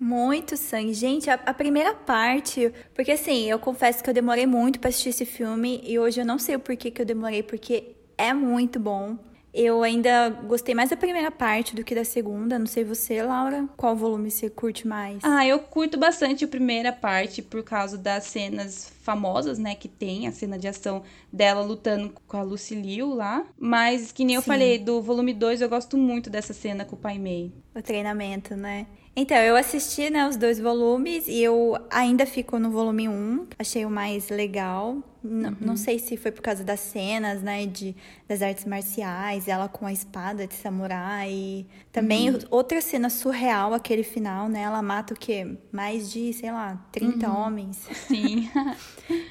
[0.00, 0.92] Muito sangue.
[0.92, 2.72] Gente, a, a primeira parte.
[2.94, 5.80] Porque assim, eu confesso que eu demorei muito pra assistir esse filme.
[5.84, 9.18] E hoje eu não sei o porquê que eu demorei, porque é muito bom.
[9.54, 12.58] Eu ainda gostei mais da primeira parte do que da segunda.
[12.58, 15.22] Não sei você, Laura, qual volume você curte mais?
[15.22, 20.26] Ah, eu curto bastante a primeira parte por causa das cenas famosas, né, que tem,
[20.26, 23.46] a cena de ação dela lutando com a Lucy Liu lá.
[23.56, 24.48] Mas, que nem eu Sim.
[24.48, 27.52] falei, do volume 2 eu gosto muito dessa cena com o Pai Mei.
[27.76, 28.86] O treinamento, né?
[29.14, 33.46] Então, eu assisti, né, os dois volumes e eu ainda fico no volume 1.
[33.56, 34.98] Achei o mais legal.
[35.24, 37.96] N- Não sei se foi por causa das cenas, né, de,
[38.28, 41.64] das artes marciais, ela com a espada de samurai.
[41.90, 44.62] Também outra cena surreal, aquele final, né?
[44.62, 45.56] Ela mata o quê?
[45.72, 47.88] Mais de, sei lá, 30 homens.
[48.08, 48.48] Sim.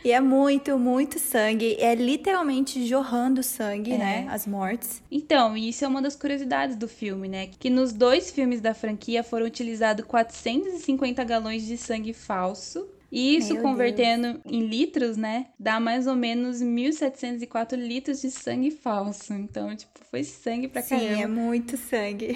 [0.05, 1.75] E é muito, muito sangue.
[1.79, 4.27] É literalmente jorrando sangue, né?
[4.29, 5.01] As mortes.
[5.09, 7.47] Então, e isso é uma das curiosidades do filme, né?
[7.47, 12.87] Que nos dois filmes da franquia foram utilizados 450 galões de sangue falso.
[13.15, 15.45] E isso, Meu convertendo em litros, né?
[15.59, 19.33] Dá mais ou menos 1.704 litros de sangue falso.
[19.35, 21.21] Então, tipo, foi sangue pra Sim, caramba.
[21.21, 22.35] é muito sangue.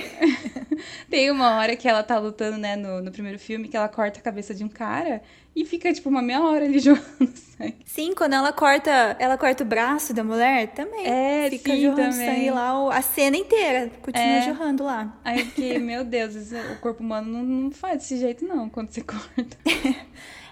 [1.10, 4.20] Tem uma hora que ela tá lutando, né, no, no primeiro filme, que ela corta
[4.20, 5.22] a cabeça de um cara
[5.56, 7.78] e fica, tipo, uma meia hora ali jogando sangue.
[7.84, 11.08] Sim, quando ela corta, ela corta o braço da mulher, também.
[11.08, 12.28] É, Fica sim, jorrando também.
[12.36, 14.42] sangue lá, a cena inteira continua É.
[14.44, 15.20] jorrando lá.
[15.26, 18.70] Aí eu fiquei, meu Deus, isso- o corpo humano não, não faz desse jeito, não,
[18.70, 19.58] quando você corta.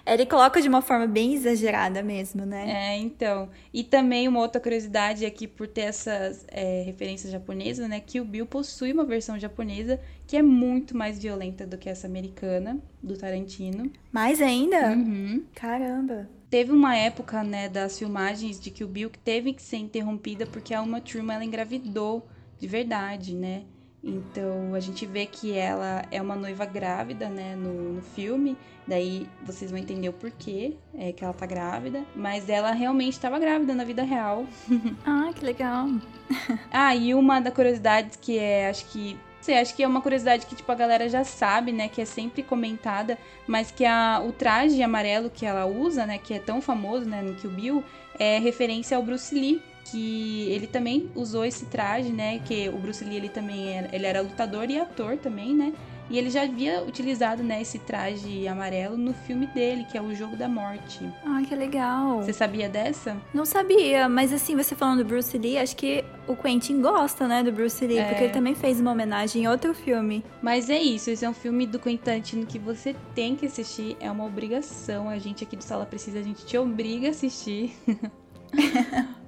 [0.06, 2.92] Ele coloca de uma forma bem exagerada mesmo, né?
[2.92, 3.48] É, então.
[3.74, 8.20] E também uma outra curiosidade é que por ter essas é, referências japonesas, né, que
[8.20, 12.78] o Bill possui uma versão japonesa que é muito mais violenta do que essa americana,
[13.02, 13.90] do Tarantino.
[14.12, 14.90] Mais ainda?
[14.90, 15.44] Uhum.
[15.54, 16.28] Caramba.
[16.48, 20.72] Teve uma época, né, das filmagens de que o Bill teve que ser interrompida porque
[20.72, 22.26] a Uma Thurman, ela engravidou
[22.58, 23.64] de verdade, né?
[24.06, 28.56] Então, a gente vê que ela é uma noiva grávida, né, no, no filme.
[28.86, 32.04] Daí, vocês vão entender o porquê é, que ela tá grávida.
[32.14, 34.46] Mas ela realmente estava grávida na vida real.
[35.04, 35.88] Ah, que legal.
[36.70, 39.18] Ah, e uma das curiosidades que é, acho que.
[39.40, 41.88] Sei, acho que é uma curiosidade que, tipo, a galera já sabe, né?
[41.88, 46.18] Que é sempre comentada, mas que a, o traje amarelo que ela usa, né?
[46.18, 47.22] Que é tão famoso, né?
[47.22, 47.84] No Kill Bill,
[48.18, 49.62] é referência ao Bruce Lee.
[49.90, 52.40] Que ele também usou esse traje, né?
[52.40, 55.72] Que o Bruce Lee, ele também era, ele era lutador e ator também, né?
[56.08, 60.14] E ele já havia utilizado, né, esse traje amarelo no filme dele, que é o
[60.14, 61.00] Jogo da Morte.
[61.24, 62.22] Ah, que legal.
[62.22, 63.16] Você sabia dessa?
[63.34, 67.42] Não sabia, mas assim, você falando do Bruce Lee, acho que o Quentin gosta, né,
[67.42, 68.04] do Bruce Lee, É.
[68.04, 70.24] porque ele também fez uma homenagem em outro filme.
[70.40, 73.96] Mas é isso, esse é um filme do Quentin Tarantino que você tem que assistir,
[73.98, 75.08] é uma obrigação.
[75.08, 77.74] A gente aqui do Sala Precisa, a gente te obriga a assistir.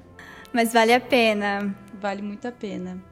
[0.53, 1.75] Mas vale a pena.
[2.01, 3.08] Vale muito a pena.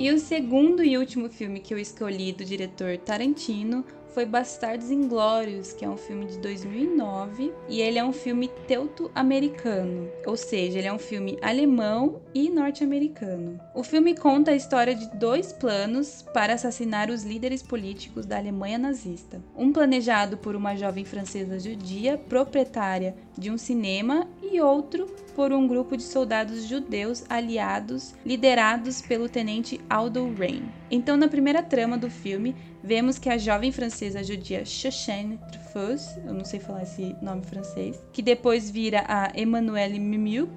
[0.00, 3.84] E o segundo e último filme que eu escolhi do diretor Tarantino
[4.14, 10.10] foi Bastardos Inglórios, que é um filme de 2009 e ele é um filme teuto-americano,
[10.26, 13.60] ou seja, ele é um filme alemão e norte-americano.
[13.74, 18.78] O filme conta a história de dois planos para assassinar os líderes políticos da Alemanha
[18.78, 19.40] nazista.
[19.54, 25.66] Um planejado por uma jovem francesa judia, proprietária de um cinema, e outro por um
[25.66, 30.70] grupo de soldados judeus aliados liderados pelo tenente Aldo Rain.
[30.90, 36.34] Então, na primeira trama do filme, vemos que a jovem francesa judia Shoshane Truffaut, eu
[36.34, 40.48] não sei falar esse nome francês, que depois vira a Emmanuelle Mimieux.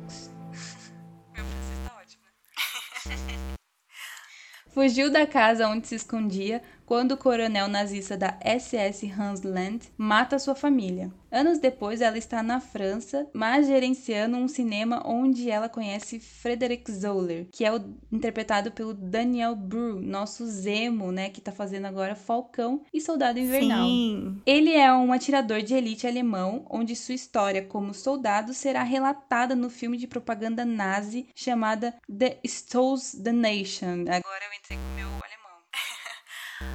[3.06, 3.44] Né?
[4.74, 6.62] Fugiu da casa onde se escondia
[6.94, 11.12] quando o coronel nazista da SS Hans Land mata sua família.
[11.32, 17.48] Anos depois, ela está na França, mas gerenciando um cinema onde ela conhece Frederick Zoller,
[17.52, 22.84] que é o, interpretado pelo Daniel Bru, nosso Zemo, né, que tá fazendo agora Falcão
[22.94, 23.88] e Soldado Invernal.
[23.88, 24.40] Sim.
[24.46, 29.72] Ele é um atirador de elite alemão, onde sua história como soldado será relatada no
[29.72, 34.02] filme de propaganda nazi chamada The Stolz the Nation.
[34.02, 35.43] Agora eu entrei com meu alemão.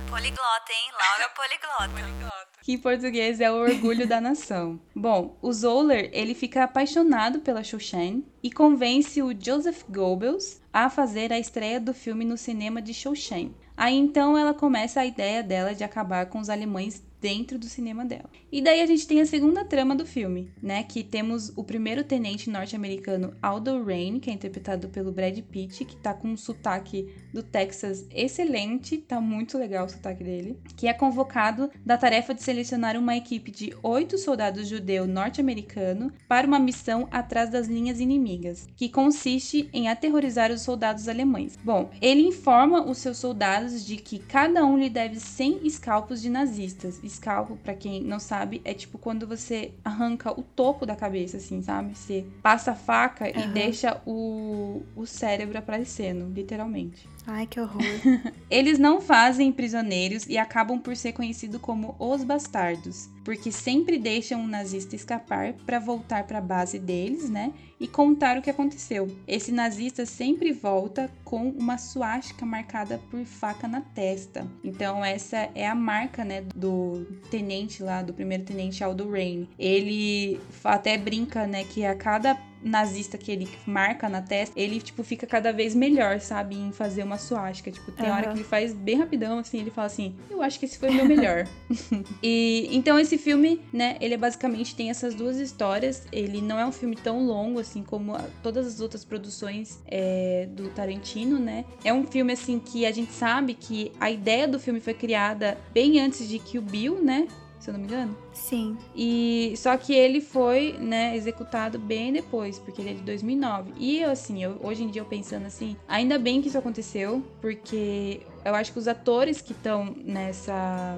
[0.08, 0.92] Poliglota, hein?
[0.92, 2.38] Laura Poliglota.
[2.62, 4.80] Que em português é o orgulho da nação.
[4.96, 11.32] Bom, o Zoller, ele fica apaixonado pela Shoshane e convence o Joseph Goebbels a fazer
[11.32, 13.54] a estreia do filme no cinema de Shoshane.
[13.76, 18.04] Aí então ela começa a ideia dela de acabar com os alemães dentro do cinema
[18.04, 18.30] dela.
[18.50, 20.82] E daí a gente tem a segunda trama do filme, né?
[20.82, 25.96] Que temos o primeiro tenente norte-americano Aldo Rain, que é interpretado pelo Brad Pitt, que
[25.96, 30.92] tá com um sotaque do Texas excelente, tá muito legal o sotaque dele, que é
[30.92, 37.08] convocado da tarefa de selecionar uma equipe de oito soldados judeu norte-americano para uma missão
[37.10, 41.58] atrás das linhas inimigas, que consiste em aterrorizar os soldados alemães.
[41.62, 46.30] Bom, ele informa os seus soldados de que cada um lhe deve 100 escalpos de
[46.30, 51.38] nazistas Escalpo, para quem não sabe, é tipo quando você arranca o topo da cabeça,
[51.38, 51.96] assim, sabe?
[51.96, 53.44] Você passa a faca uhum.
[53.44, 57.08] e deixa o, o cérebro aparecendo, literalmente.
[57.30, 57.82] Ai, que horror.
[58.50, 64.40] Eles não fazem prisioneiros e acabam por ser conhecidos como os bastardos, porque sempre deixam
[64.40, 67.52] um nazista escapar para voltar para a base deles, né?
[67.78, 69.14] E contar o que aconteceu.
[69.26, 74.46] Esse nazista sempre volta com uma suástica marcada por faca na testa.
[74.64, 79.46] Então essa é a marca, né, do tenente lá, do primeiro tenente Aldo Rain.
[79.58, 85.02] Ele até brinca, né, que a cada nazista que ele marca na testa, ele, tipo,
[85.02, 86.56] fica cada vez melhor, sabe?
[86.56, 87.70] Em fazer uma suástica.
[87.70, 88.12] Tipo, tem uhum.
[88.12, 90.90] hora que ele faz bem rapidão, assim, ele fala assim, eu acho que esse foi
[90.90, 91.46] o meu melhor.
[92.22, 96.06] e, então esse filme, né, ele é basicamente tem essas duas histórias.
[96.12, 100.68] Ele não é um filme tão longo, assim, como todas as outras produções é, do
[100.70, 101.64] Tarantino, né?
[101.84, 105.58] É um filme, assim, que a gente sabe que a ideia do filme foi criada
[105.72, 107.28] bem antes de Kill Bill, né?
[107.68, 108.16] se eu não me engano.
[108.38, 108.78] Sim.
[108.94, 113.72] E só que ele foi, né, executado bem depois, porque ele é de 2009.
[113.76, 118.20] E assim, eu, hoje em dia eu pensando assim, ainda bem que isso aconteceu, porque
[118.44, 120.96] eu acho que os atores que estão nessa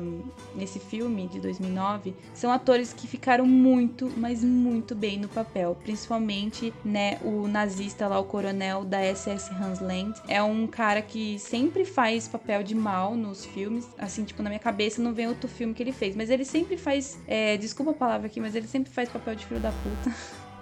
[0.55, 6.73] nesse filme de 2009 são atores que ficaram muito, mas muito bem no papel, principalmente,
[6.85, 12.29] né, o nazista lá, o coronel da SS Hansland, é um cara que sempre faz
[12.29, 15.83] papel de mal nos filmes, assim, tipo, na minha cabeça não vem outro filme que
[15.83, 19.09] ele fez, mas ele sempre faz, é, desculpa a palavra aqui, mas ele sempre faz
[19.09, 20.17] papel de filho da puta.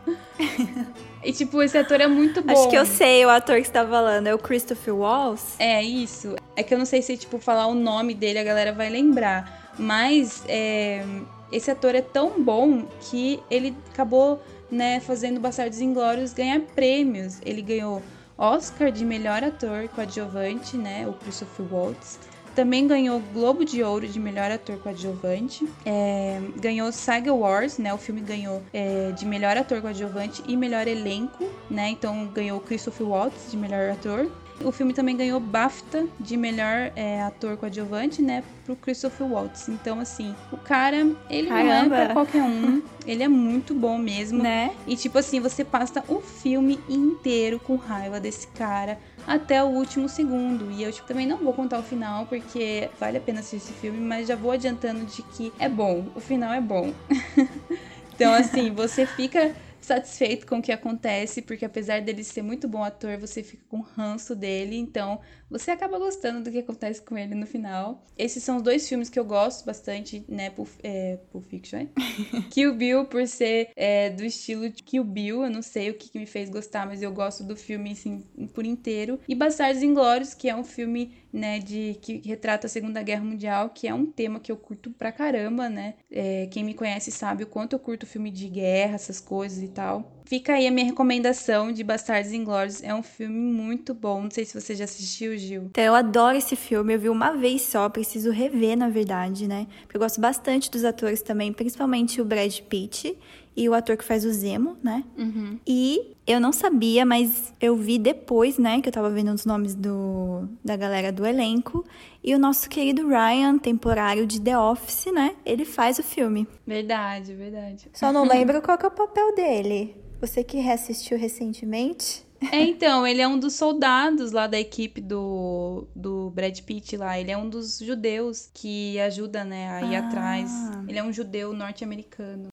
[1.25, 2.53] e, tipo, esse ator é muito bom.
[2.53, 4.27] Acho que eu sei o ator que você tá falando.
[4.27, 5.55] É o Christopher Walls?
[5.59, 6.37] É, isso.
[6.55, 9.73] É que eu não sei se, tipo, falar o nome dele a galera vai lembrar.
[9.79, 11.03] Mas é,
[11.51, 17.39] esse ator é tão bom que ele acabou, né, fazendo Bastardos Inglórios ganhar prêmios.
[17.47, 18.03] Ele ganhou
[18.37, 22.19] Oscar de melhor ator coadjuvante, né, o Christopher Waltz.
[22.59, 25.65] Também ganhou Globo de Ouro de melhor ator coadjuvante.
[25.87, 27.95] É, ganhou Saga Wars, né?
[27.95, 31.91] O filme ganhou é, de melhor ator coadjuvante e melhor elenco, né?
[31.91, 34.29] Então ganhou Christopher Waltz de melhor ator.
[34.65, 39.69] O filme também ganhou BAFTA de melhor é, ator coadjuvante, né, pro Christopher Waltz.
[39.69, 41.89] Então, assim, o cara, ele Caramba.
[41.89, 42.83] não é pra qualquer um.
[43.07, 44.43] Ele é muito bom mesmo.
[44.43, 44.73] Né?
[44.85, 48.99] E, tipo assim, você passa o filme inteiro com raiva desse cara
[49.29, 50.71] até o último segundo.
[50.71, 53.73] E eu, tipo, também não vou contar o final, porque vale a pena assistir esse
[53.75, 56.07] filme, mas já vou adiantando de que é bom.
[56.17, 56.95] O final é bom.
[58.15, 62.83] então, assim, você fica satisfeito com o que acontece, porque apesar dele ser muito bom
[62.83, 65.21] ator, você fica com ranço dele, então
[65.51, 68.05] você acaba gostando do que acontece com ele no final.
[68.17, 70.51] Esses são os dois filmes que eu gosto bastante, né?
[70.51, 71.89] Pulp, é, Pulp Fiction, é?
[72.51, 76.11] Kill Bill, por ser é, do estilo de Kill Bill, eu não sei o que,
[76.11, 78.23] que me fez gostar, mas eu gosto do filme, assim,
[78.55, 79.21] por inteiro.
[79.29, 83.71] E Bastardos Inglórios, que é um filme né, de que retrata a Segunda Guerra Mundial,
[83.71, 85.95] que é um tema que eu curto pra caramba, né?
[86.11, 89.69] É, quem me conhece sabe o quanto eu curto filme de guerra, essas coisas e
[89.69, 90.18] tal.
[90.29, 92.83] Fica aí a minha recomendação de Bastardos Inglórios.
[92.83, 94.25] É um filme muito bom.
[94.25, 95.63] Não sei se você já assistiu, Gil.
[95.71, 96.93] Então, eu adoro esse filme.
[96.93, 97.89] Eu vi uma vez só.
[97.89, 99.67] Preciso rever, na verdade, né?
[99.85, 103.17] Porque eu gosto bastante dos atores também, principalmente o Brad Pitt
[103.57, 105.03] e o ator que faz o Zemo, né?
[105.17, 105.59] Uhum.
[105.67, 109.75] E eu não sabia, mas eu vi depois, né, que eu tava vendo os nomes
[109.75, 111.87] do, da galera do elenco.
[112.23, 115.35] E o nosso querido Ryan, temporário de The Office, né?
[115.47, 116.47] Ele faz o filme.
[116.67, 117.89] Verdade, verdade.
[117.95, 119.97] Só não lembro qual que é o papel dele.
[120.21, 122.27] Você que reassistiu recentemente?
[122.51, 127.19] É, então, ele é um dos soldados lá da equipe do, do Brad Pitt lá.
[127.19, 130.07] Ele é um dos judeus que ajuda, né, a ir ah.
[130.07, 130.51] atrás.
[130.89, 132.49] Ele é um judeu norte-americano.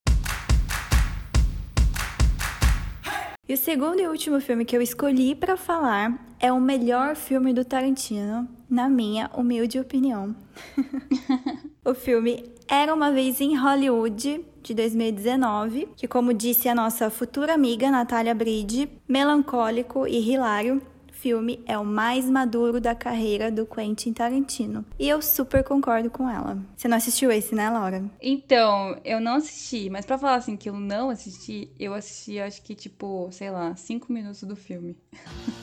[3.47, 7.53] E o segundo e último filme que eu escolhi para falar é o melhor filme
[7.53, 10.36] do Tarantino, na minha humilde opinião.
[11.86, 17.53] o filme Era uma vez em Hollywood, de 2019, que como disse a nossa futura
[17.53, 24.13] amiga Natália Bride, melancólico e hilário, filme é o mais maduro da carreira do Quentin
[24.13, 24.84] Tarantino.
[24.97, 26.57] E eu super concordo com ela.
[26.76, 28.03] Você não assistiu esse, né, Laura?
[28.22, 32.61] Então, eu não assisti, mas para falar assim que eu não assisti, eu assisti acho
[32.63, 34.97] que tipo, sei lá, cinco minutos do filme.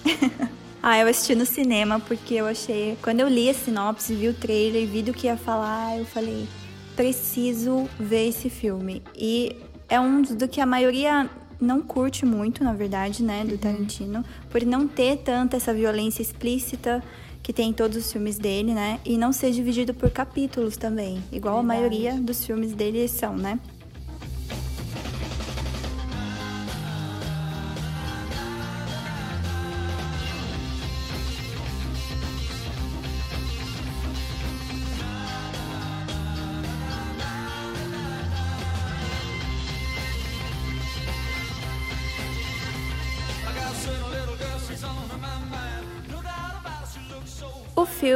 [0.85, 2.99] Ah, eu assisti no cinema porque eu achei.
[3.01, 6.49] Quando eu li a sinopse, vi o trailer, vi do que ia falar, eu falei:
[6.97, 9.03] preciso ver esse filme.
[9.17, 9.57] E
[9.89, 11.29] é um do que a maioria
[11.61, 17.03] não curte muito, na verdade, né, do Tarantino, por não ter tanta essa violência explícita
[17.43, 19.01] que tem em todos os filmes dele, né?
[19.05, 23.59] E não ser dividido por capítulos também, igual a maioria dos filmes dele são, né?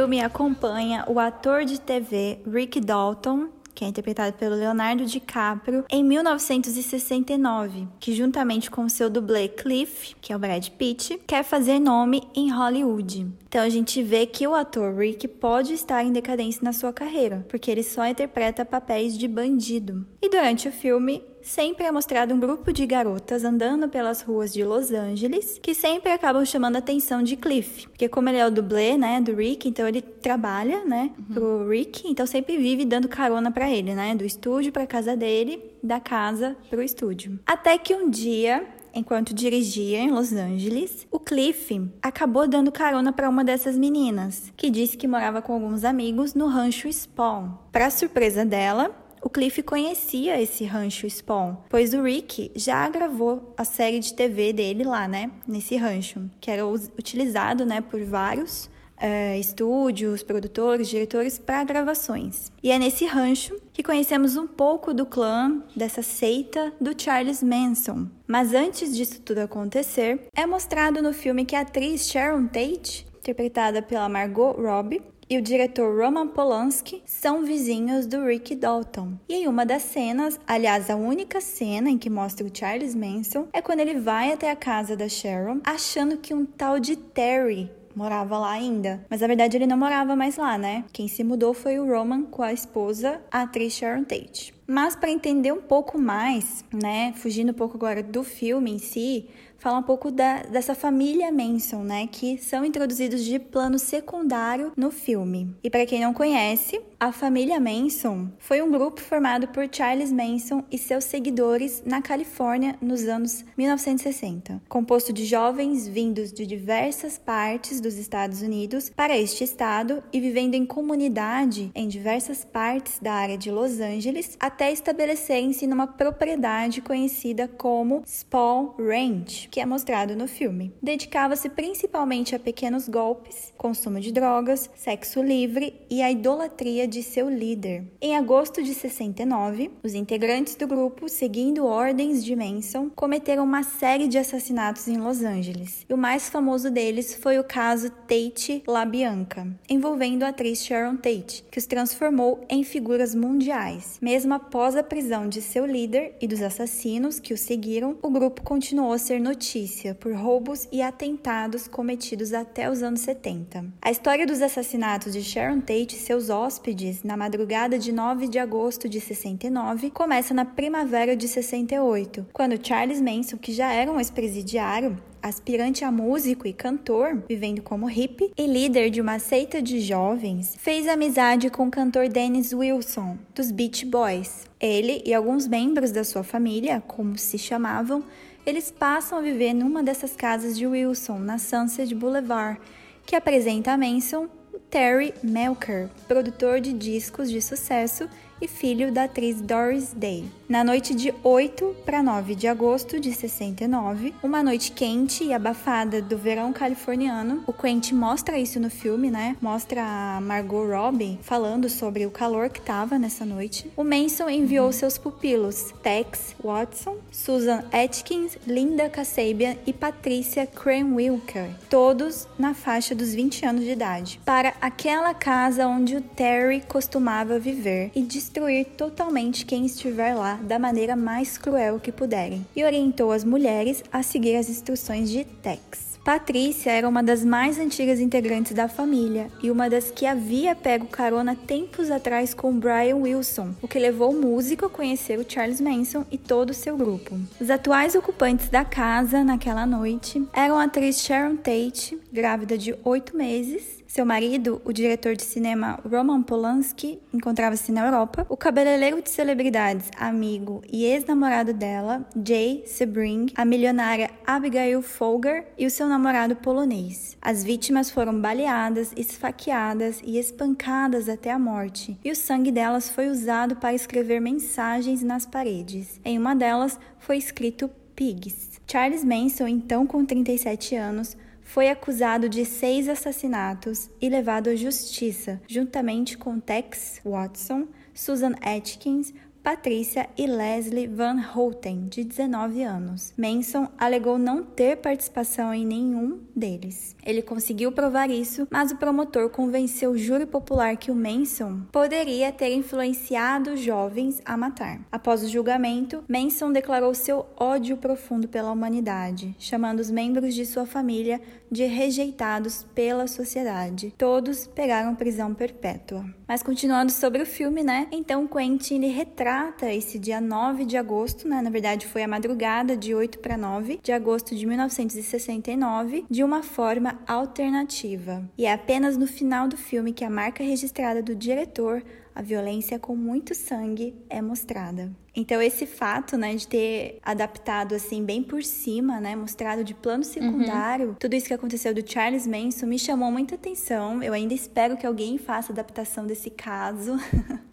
[0.07, 6.01] Filme acompanha o ator de TV Rick Dalton, que é interpretado pelo Leonardo DiCaprio, em
[6.01, 12.23] 1969, que juntamente com seu dublê Cliff, que é o Brad Pitt, quer fazer nome
[12.33, 13.27] em Hollywood.
[13.49, 17.45] Então a gente vê que o ator Rick pode estar em decadência na sua carreira,
[17.49, 20.07] porque ele só interpreta papéis de bandido.
[20.21, 24.63] E durante o filme, sempre é mostrado um grupo de garotas andando pelas ruas de
[24.63, 27.87] Los Angeles, que sempre acabam chamando a atenção de Cliff.
[27.87, 32.07] Porque como ele é o dublê, né, do Rick, então ele trabalha, né, pro Rick,
[32.07, 36.55] então sempre vive dando carona para ele, né, do estúdio pra casa dele, da casa
[36.69, 37.39] pro estúdio.
[37.45, 43.29] Até que um dia enquanto dirigia em Los Angeles, o Cliff acabou dando carona para
[43.29, 47.51] uma dessas meninas, que disse que morava com alguns amigos no rancho Spawn.
[47.71, 48.89] Para surpresa dela,
[49.21, 54.53] o Cliff conhecia esse rancho Spawn, pois o Rick já gravou a série de TV
[54.53, 61.37] dele lá, né, nesse rancho, que era utilizado, né, por vários é, estúdios, produtores, diretores
[61.37, 62.51] para gravações.
[62.61, 68.07] E é nesse rancho que conhecemos um pouco do clã, dessa seita do Charles Manson.
[68.27, 73.81] Mas antes disso tudo acontecer, é mostrado no filme que a atriz Sharon Tate, interpretada
[73.81, 79.13] pela Margot Robbie, e o diretor Roman Polanski são vizinhos do Rick Dalton.
[79.27, 83.47] E em uma das cenas, aliás, a única cena em que mostra o Charles Manson
[83.51, 87.69] é quando ele vai até a casa da Sharon, achando que um tal de Terry
[87.95, 89.03] morava lá ainda.
[89.09, 90.85] Mas na verdade ele não morava mais lá, né?
[90.93, 94.56] Quem se mudou foi o Roman com a esposa, a atriz Sharon Tate.
[94.67, 99.29] Mas para entender um pouco mais, né, fugindo um pouco agora do filme em si,
[99.57, 104.91] falar um pouco da, dessa família Manson, né, que são introduzidos de plano secundário no
[104.91, 105.55] filme.
[105.63, 110.63] E para quem não conhece, a família Manson foi um grupo formado por Charles Manson
[110.71, 117.79] e seus seguidores na Califórnia nos anos 1960, composto de jovens vindos de diversas partes
[117.79, 123.37] dos Estados Unidos para este estado e vivendo em comunidade em diversas partes da área
[123.37, 130.27] de Los Angeles até estabelecerem-se numa propriedade conhecida como Spawn Ranch, que é mostrado no
[130.27, 130.73] filme.
[130.81, 137.29] Dedicava-se principalmente a pequenos golpes, consumo de drogas, sexo livre e a idolatria de seu
[137.29, 137.85] líder.
[138.01, 144.07] Em agosto de 69, os integrantes do grupo, seguindo ordens de Manson, cometeram uma série
[144.07, 145.85] de assassinatos em Los Angeles.
[145.89, 151.43] E o mais famoso deles foi o caso Tate LaBianca, envolvendo a atriz Sharon Tate,
[151.51, 153.97] que os transformou em figuras mundiais.
[154.01, 158.41] Mesmo após a prisão de seu líder e dos assassinos que o seguiram, o grupo
[158.41, 163.65] continuou a ser notícia por roubos e atentados cometidos até os anos 70.
[163.81, 168.39] A história dos assassinatos de Sharon Tate e seus hóspedes na madrugada de 9 de
[168.39, 173.99] agosto de 69 começa na primavera de 68, quando Charles Manson, que já era um
[173.99, 174.97] ex-presidiário,
[175.27, 180.55] aspirante a músico e cantor, vivendo como hippie e líder de uma seita de jovens,
[180.57, 184.47] fez amizade com o cantor Dennis Wilson, dos Beach Boys.
[184.59, 188.03] Ele e alguns membros da sua família, como se chamavam,
[188.45, 192.59] eles passam a viver numa dessas casas de Wilson, na Sunset Boulevard,
[193.05, 194.27] que apresenta a Manson
[194.69, 198.09] Terry Melker, produtor de discos de sucesso
[198.41, 200.25] e filho da atriz Doris Day.
[200.49, 206.01] Na noite de 8 para 9 de agosto de 69, uma noite quente e abafada
[206.01, 209.35] do verão californiano, o Quentin mostra isso no filme, né?
[209.41, 213.69] Mostra a Margot Robbie falando sobre o calor que tava nessa noite.
[213.75, 222.25] O Manson enviou seus pupilos Tex Watson, Susan Atkins, Linda Kasabian e Patricia Cranwilker, todos
[222.39, 227.91] na faixa dos 20 anos de idade, para aquela casa onde o Terry costumava viver
[227.93, 233.23] e destruir totalmente quem estiver lá da maneira mais cruel que puderem, e orientou as
[233.23, 235.87] mulheres a seguir as instruções de Tex.
[236.07, 240.87] Patrícia era uma das mais antigas integrantes da família e uma das que havia pego
[240.87, 245.59] carona tempos atrás com Brian Wilson, o que levou o músico a conhecer o Charles
[245.59, 247.19] Manson e todo o seu grupo.
[247.41, 253.13] Os atuais ocupantes da casa naquela noite eram a atriz Sharon Tate, grávida de oito
[253.17, 258.25] meses, Seu marido, o diretor de cinema Roman Polanski, encontrava-se na Europa.
[258.27, 265.65] O cabeleireiro de celebridades, amigo e ex-namorado dela, Jay Sebring, a milionária Abigail Folger e
[265.65, 267.17] o seu namorado polonês.
[267.21, 273.07] As vítimas foram baleadas, esfaqueadas e espancadas até a morte, e o sangue delas foi
[273.07, 276.01] usado para escrever mensagens nas paredes.
[276.03, 278.59] Em uma delas foi escrito Pigs.
[278.67, 281.15] Charles Manson, então com 37 anos,
[281.47, 289.13] foi acusado de seis assassinatos e levado à justiça, juntamente com Tex Watson, Susan Atkins,
[289.47, 293.13] Patrícia e Leslie Van Houten, de 19 anos.
[293.17, 296.93] Manson alegou não ter participação em nenhum deles.
[297.01, 302.29] Ele conseguiu provar isso, mas o promotor convenceu o júri popular que o Manson poderia
[302.29, 304.81] ter influenciado jovens a matar.
[304.91, 310.65] Após o julgamento, Manson declarou seu ódio profundo pela humanidade, chamando os membros de sua
[310.65, 313.93] família de rejeitados pela sociedade.
[313.97, 316.03] Todos pegaram prisão perpétua.
[316.27, 317.87] Mas continuando sobre o filme, né?
[317.91, 321.41] Então Quentin ele retrata esse dia 9 de agosto, né?
[321.41, 326.43] Na verdade foi a madrugada de 8 para 9 de agosto de 1969, de uma
[326.43, 328.29] forma alternativa.
[328.37, 331.81] E é apenas no final do filme que a marca registrada do diretor
[332.17, 334.91] a violência com muito sangue é mostrada.
[335.17, 340.03] Então esse fato, né, de ter adaptado assim bem por cima, né, mostrado de plano
[340.03, 340.93] secundário, uhum.
[340.93, 344.03] tudo isso que aconteceu do Charles Manson me chamou muita atenção.
[344.03, 346.97] Eu ainda espero que alguém faça adaptação desse caso.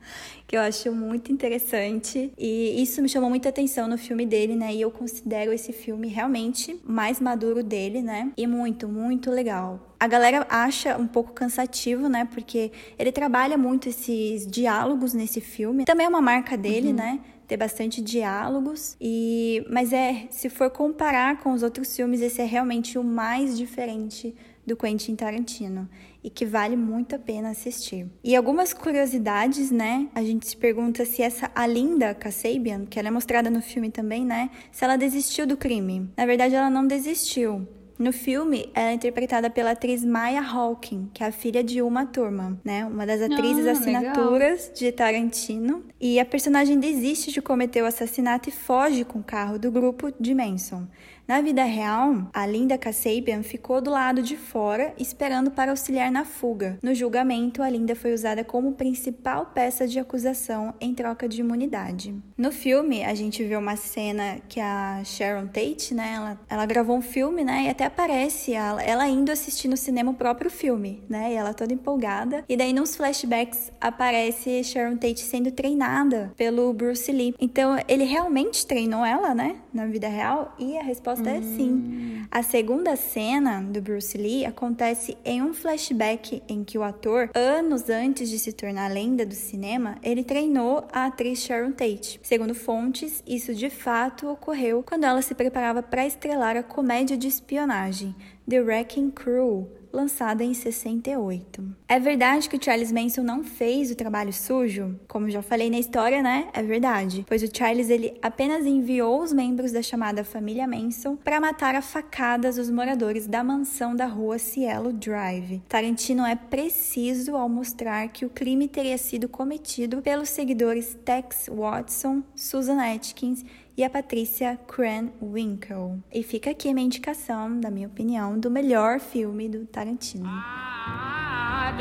[0.46, 2.32] que eu acho muito interessante.
[2.38, 4.74] E isso me chamou muita atenção no filme dele, né?
[4.74, 8.30] E eu considero esse filme realmente mais maduro dele, né?
[8.36, 9.94] E muito, muito legal.
[9.98, 12.28] A galera acha um pouco cansativo, né?
[12.30, 15.84] Porque ele trabalha muito esses diálogos nesse filme.
[15.86, 16.94] Também é uma marca dele, uhum.
[16.94, 17.20] né?
[17.46, 22.44] Ter bastante diálogos e mas é se for comparar com os outros filmes esse é
[22.44, 24.34] realmente o mais diferente
[24.66, 25.88] do Quentin Tarantino
[26.22, 28.06] e que vale muito a pena assistir.
[28.22, 30.08] E algumas curiosidades, né?
[30.14, 34.24] A gente se pergunta se essa Alinda Kasabian, que ela é mostrada no filme também,
[34.24, 34.50] né?
[34.72, 36.08] Se ela desistiu do crime.
[36.16, 37.68] Na verdade, ela não desistiu.
[37.96, 42.04] No filme, ela é interpretada pela atriz Maya Hawking, que é a filha de Uma
[42.04, 42.84] Thurman, né?
[42.84, 44.74] Uma das atrizes ah, assinaturas legal.
[44.74, 45.84] de Tarantino.
[46.00, 50.12] E a personagem desiste de cometer o assassinato e foge com o carro do grupo
[50.18, 50.86] de Manson.
[51.26, 56.22] Na vida real, a Linda Kasabian ficou do lado de fora esperando para auxiliar na
[56.22, 56.78] fuga.
[56.82, 62.14] No julgamento, a Linda foi usada como principal peça de acusação em troca de imunidade.
[62.36, 66.94] No filme, a gente vê uma cena que a Sharon Tate, né, ela, ela gravou
[66.94, 71.02] um filme, né, e até aparece ela, ela indo assistir no cinema o próprio filme,
[71.08, 72.44] né, e ela toda empolgada.
[72.46, 77.34] E daí nos flashbacks aparece Sharon Tate sendo treinada pelo Bruce Lee.
[77.40, 81.36] Então, ele realmente treinou ela, né, na vida real, e a resposta resposta hum.
[81.36, 82.24] é sim.
[82.30, 87.88] A segunda cena do Bruce Lee acontece em um flashback em que o ator, anos
[87.88, 92.18] antes de se tornar lenda do cinema, ele treinou a atriz Sharon Tate.
[92.24, 97.28] Segundo fontes, isso de fato ocorreu quando ela se preparava para estrelar a comédia de
[97.28, 98.14] espionagem
[98.48, 101.64] The Wrecking Crew, lançada em 68.
[101.88, 104.98] É verdade que o Charles Manson não fez o trabalho sujo?
[105.06, 106.48] Como já falei na história, né?
[106.52, 111.40] É verdade, pois o Charles ele apenas enviou os membros da chamada família Manson para
[111.40, 115.62] matar a facadas os moradores da mansão da rua Cielo Drive.
[115.68, 122.22] Tarantino é preciso ao mostrar que o crime teria sido cometido pelos seguidores Tex Watson,
[122.34, 123.44] Susan Atkins
[123.76, 126.02] e a Patrícia Cranwinkle.
[126.12, 130.26] E fica aqui minha indicação, da minha opinião, do melhor filme do Tarantino.
[130.26, 131.72] Ah,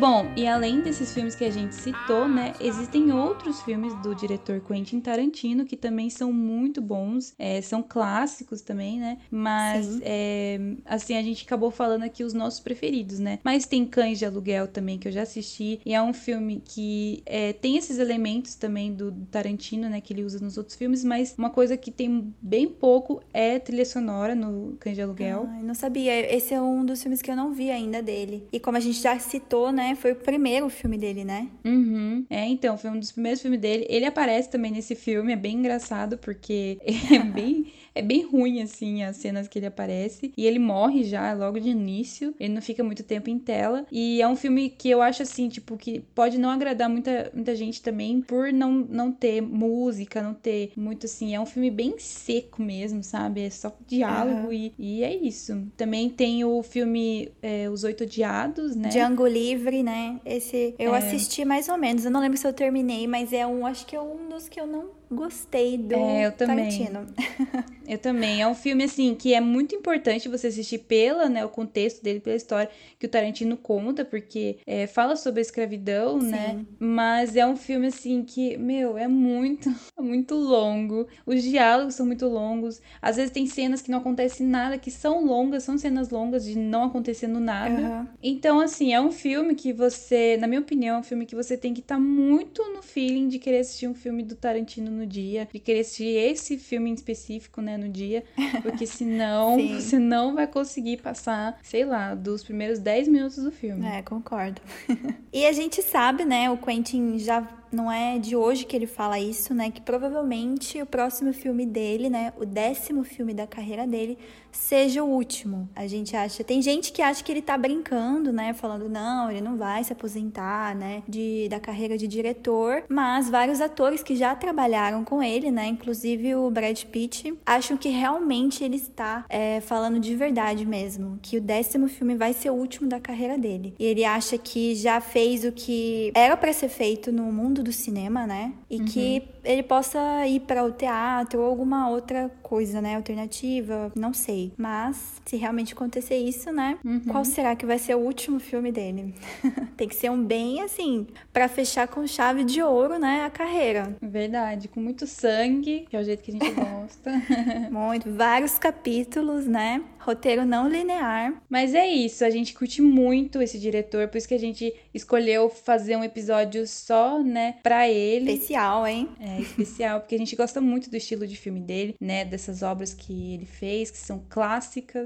[0.00, 4.58] Bom, e além desses filmes que a gente citou, né, existem outros filmes do diretor
[4.58, 9.18] Quentin Tarantino que também são muito bons, é, são clássicos também, né?
[9.30, 13.40] Mas, é, assim, a gente acabou falando aqui os nossos preferidos, né?
[13.44, 17.22] Mas tem Cães de Aluguel também, que eu já assisti, e é um filme que
[17.26, 21.34] é, tem esses elementos também do Tarantino, né, que ele usa nos outros filmes, mas
[21.36, 25.46] uma coisa que tem bem pouco é trilha sonora no Cães de Aluguel.
[25.50, 26.34] Ai, não sabia.
[26.34, 28.48] Esse é um dos filmes que eu não vi ainda dele.
[28.50, 31.48] E como a gente já citou, né, foi o primeiro filme dele, né?
[31.64, 32.24] Uhum.
[32.28, 33.86] É, então, foi um dos primeiros filmes dele.
[33.88, 36.78] Ele aparece também nesse filme, é bem engraçado, porque
[37.12, 40.32] é bem é bem ruim, assim, as cenas que ele aparece.
[40.36, 42.34] E ele morre já logo de início.
[42.38, 43.86] Ele não fica muito tempo em tela.
[43.90, 47.54] E é um filme que eu acho, assim, tipo, que pode não agradar muita, muita
[47.54, 51.34] gente também por não, não ter música, não ter muito, assim.
[51.34, 53.42] É um filme bem seco mesmo, sabe?
[53.42, 54.52] É só diálogo Uhum.
[54.52, 55.66] e, e é isso.
[55.76, 58.88] Também tem o filme é, Os Oito Odiados, né?
[58.88, 60.20] Django Livre, né?
[60.24, 60.98] Esse eu É.
[60.98, 62.04] assisti mais ou menos.
[62.04, 64.60] Eu não lembro se eu terminei, mas é um, acho que é um dos que
[64.60, 66.32] eu não gostei do É, eu.
[66.32, 67.06] Tarantino.
[67.90, 68.40] Eu também.
[68.40, 72.20] É um filme, assim, que é muito importante você assistir pela, né, o contexto dele,
[72.20, 76.64] pela história que o Tarantino conta, porque é, fala sobre a escravidão, né?
[76.78, 81.08] Mas é um filme, assim, que, meu, é muito, muito longo.
[81.26, 82.80] Os diálogos são muito longos.
[83.02, 86.56] Às vezes tem cenas que não acontece nada, que são longas, são cenas longas de
[86.56, 87.74] não acontecendo nada.
[87.74, 88.08] Aham.
[88.22, 91.56] Então, assim, é um filme que você, na minha opinião, é um filme que você
[91.56, 95.48] tem que estar muito no feeling de querer assistir um filme do Tarantino no dia,
[95.50, 98.22] de querer assistir esse filme em específico, né, no dia,
[98.62, 103.86] porque senão você não vai conseguir passar, sei lá, dos primeiros 10 minutos do filme.
[103.86, 104.60] É, concordo.
[105.32, 106.50] e a gente sabe, né?
[106.50, 109.70] O Quentin já não é de hoje que ele fala isso, né?
[109.70, 112.32] Que provavelmente o próximo filme dele, né?
[112.36, 114.18] O décimo filme da carreira dele,
[114.52, 115.68] seja o último.
[115.74, 116.42] A gente acha.
[116.44, 118.52] Tem gente que acha que ele tá brincando, né?
[118.52, 121.02] Falando, não, ele não vai se aposentar, né?
[121.08, 122.84] De, da carreira de diretor.
[122.88, 125.66] Mas vários atores que já trabalharam com ele, né?
[125.66, 131.18] Inclusive o Brad Pitt, acham que realmente ele está é, falando de verdade mesmo.
[131.22, 133.74] Que o décimo filme vai ser o último da carreira dele.
[133.78, 137.72] E ele acha que já fez o que era pra ser feito no mundo do
[137.72, 138.52] cinema, né?
[138.68, 142.96] E que ele possa ir para o teatro ou alguma outra coisa, né?
[142.96, 144.39] Alternativa, não sei.
[144.56, 146.78] Mas se realmente acontecer isso, né?
[147.08, 149.14] Qual será que vai ser o último filme dele?
[149.76, 153.24] Tem que ser um bem assim, pra fechar com chave de ouro, né?
[153.24, 153.96] A carreira.
[154.00, 157.10] Verdade, com muito sangue, que é o jeito que a gente gosta.
[157.70, 159.82] Muito, vários capítulos, né?
[160.00, 161.42] Roteiro não linear.
[161.48, 165.48] Mas é isso, a gente curte muito esse diretor, por isso que a gente escolheu
[165.48, 168.32] fazer um episódio só, né, pra ele.
[168.32, 169.08] Especial, hein?
[169.20, 172.24] É especial, porque a gente gosta muito do estilo de filme dele, né?
[172.24, 175.04] Dessas obras que ele fez, que são clássicas.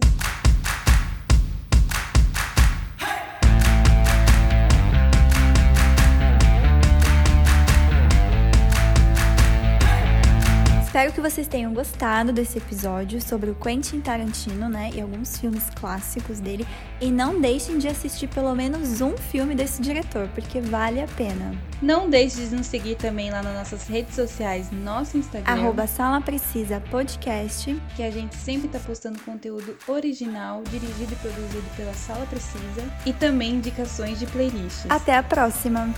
[10.95, 14.93] Espero que vocês tenham gostado desse episódio sobre o Quentin Tarantino, né?
[14.95, 16.65] E alguns filmes clássicos dele.
[17.01, 21.53] E não deixem de assistir pelo menos um filme desse diretor, porque vale a pena.
[21.83, 26.21] Não deixe de nos seguir também lá nas nossas redes sociais, nosso Instagram, Arroba Sala
[26.21, 27.75] Precisa Podcast.
[27.97, 33.13] que a gente sempre tá postando conteúdo original, dirigido e produzido pela Sala Precisa, e
[33.13, 34.89] também indicações de playlists.
[34.89, 35.93] Até a próxima!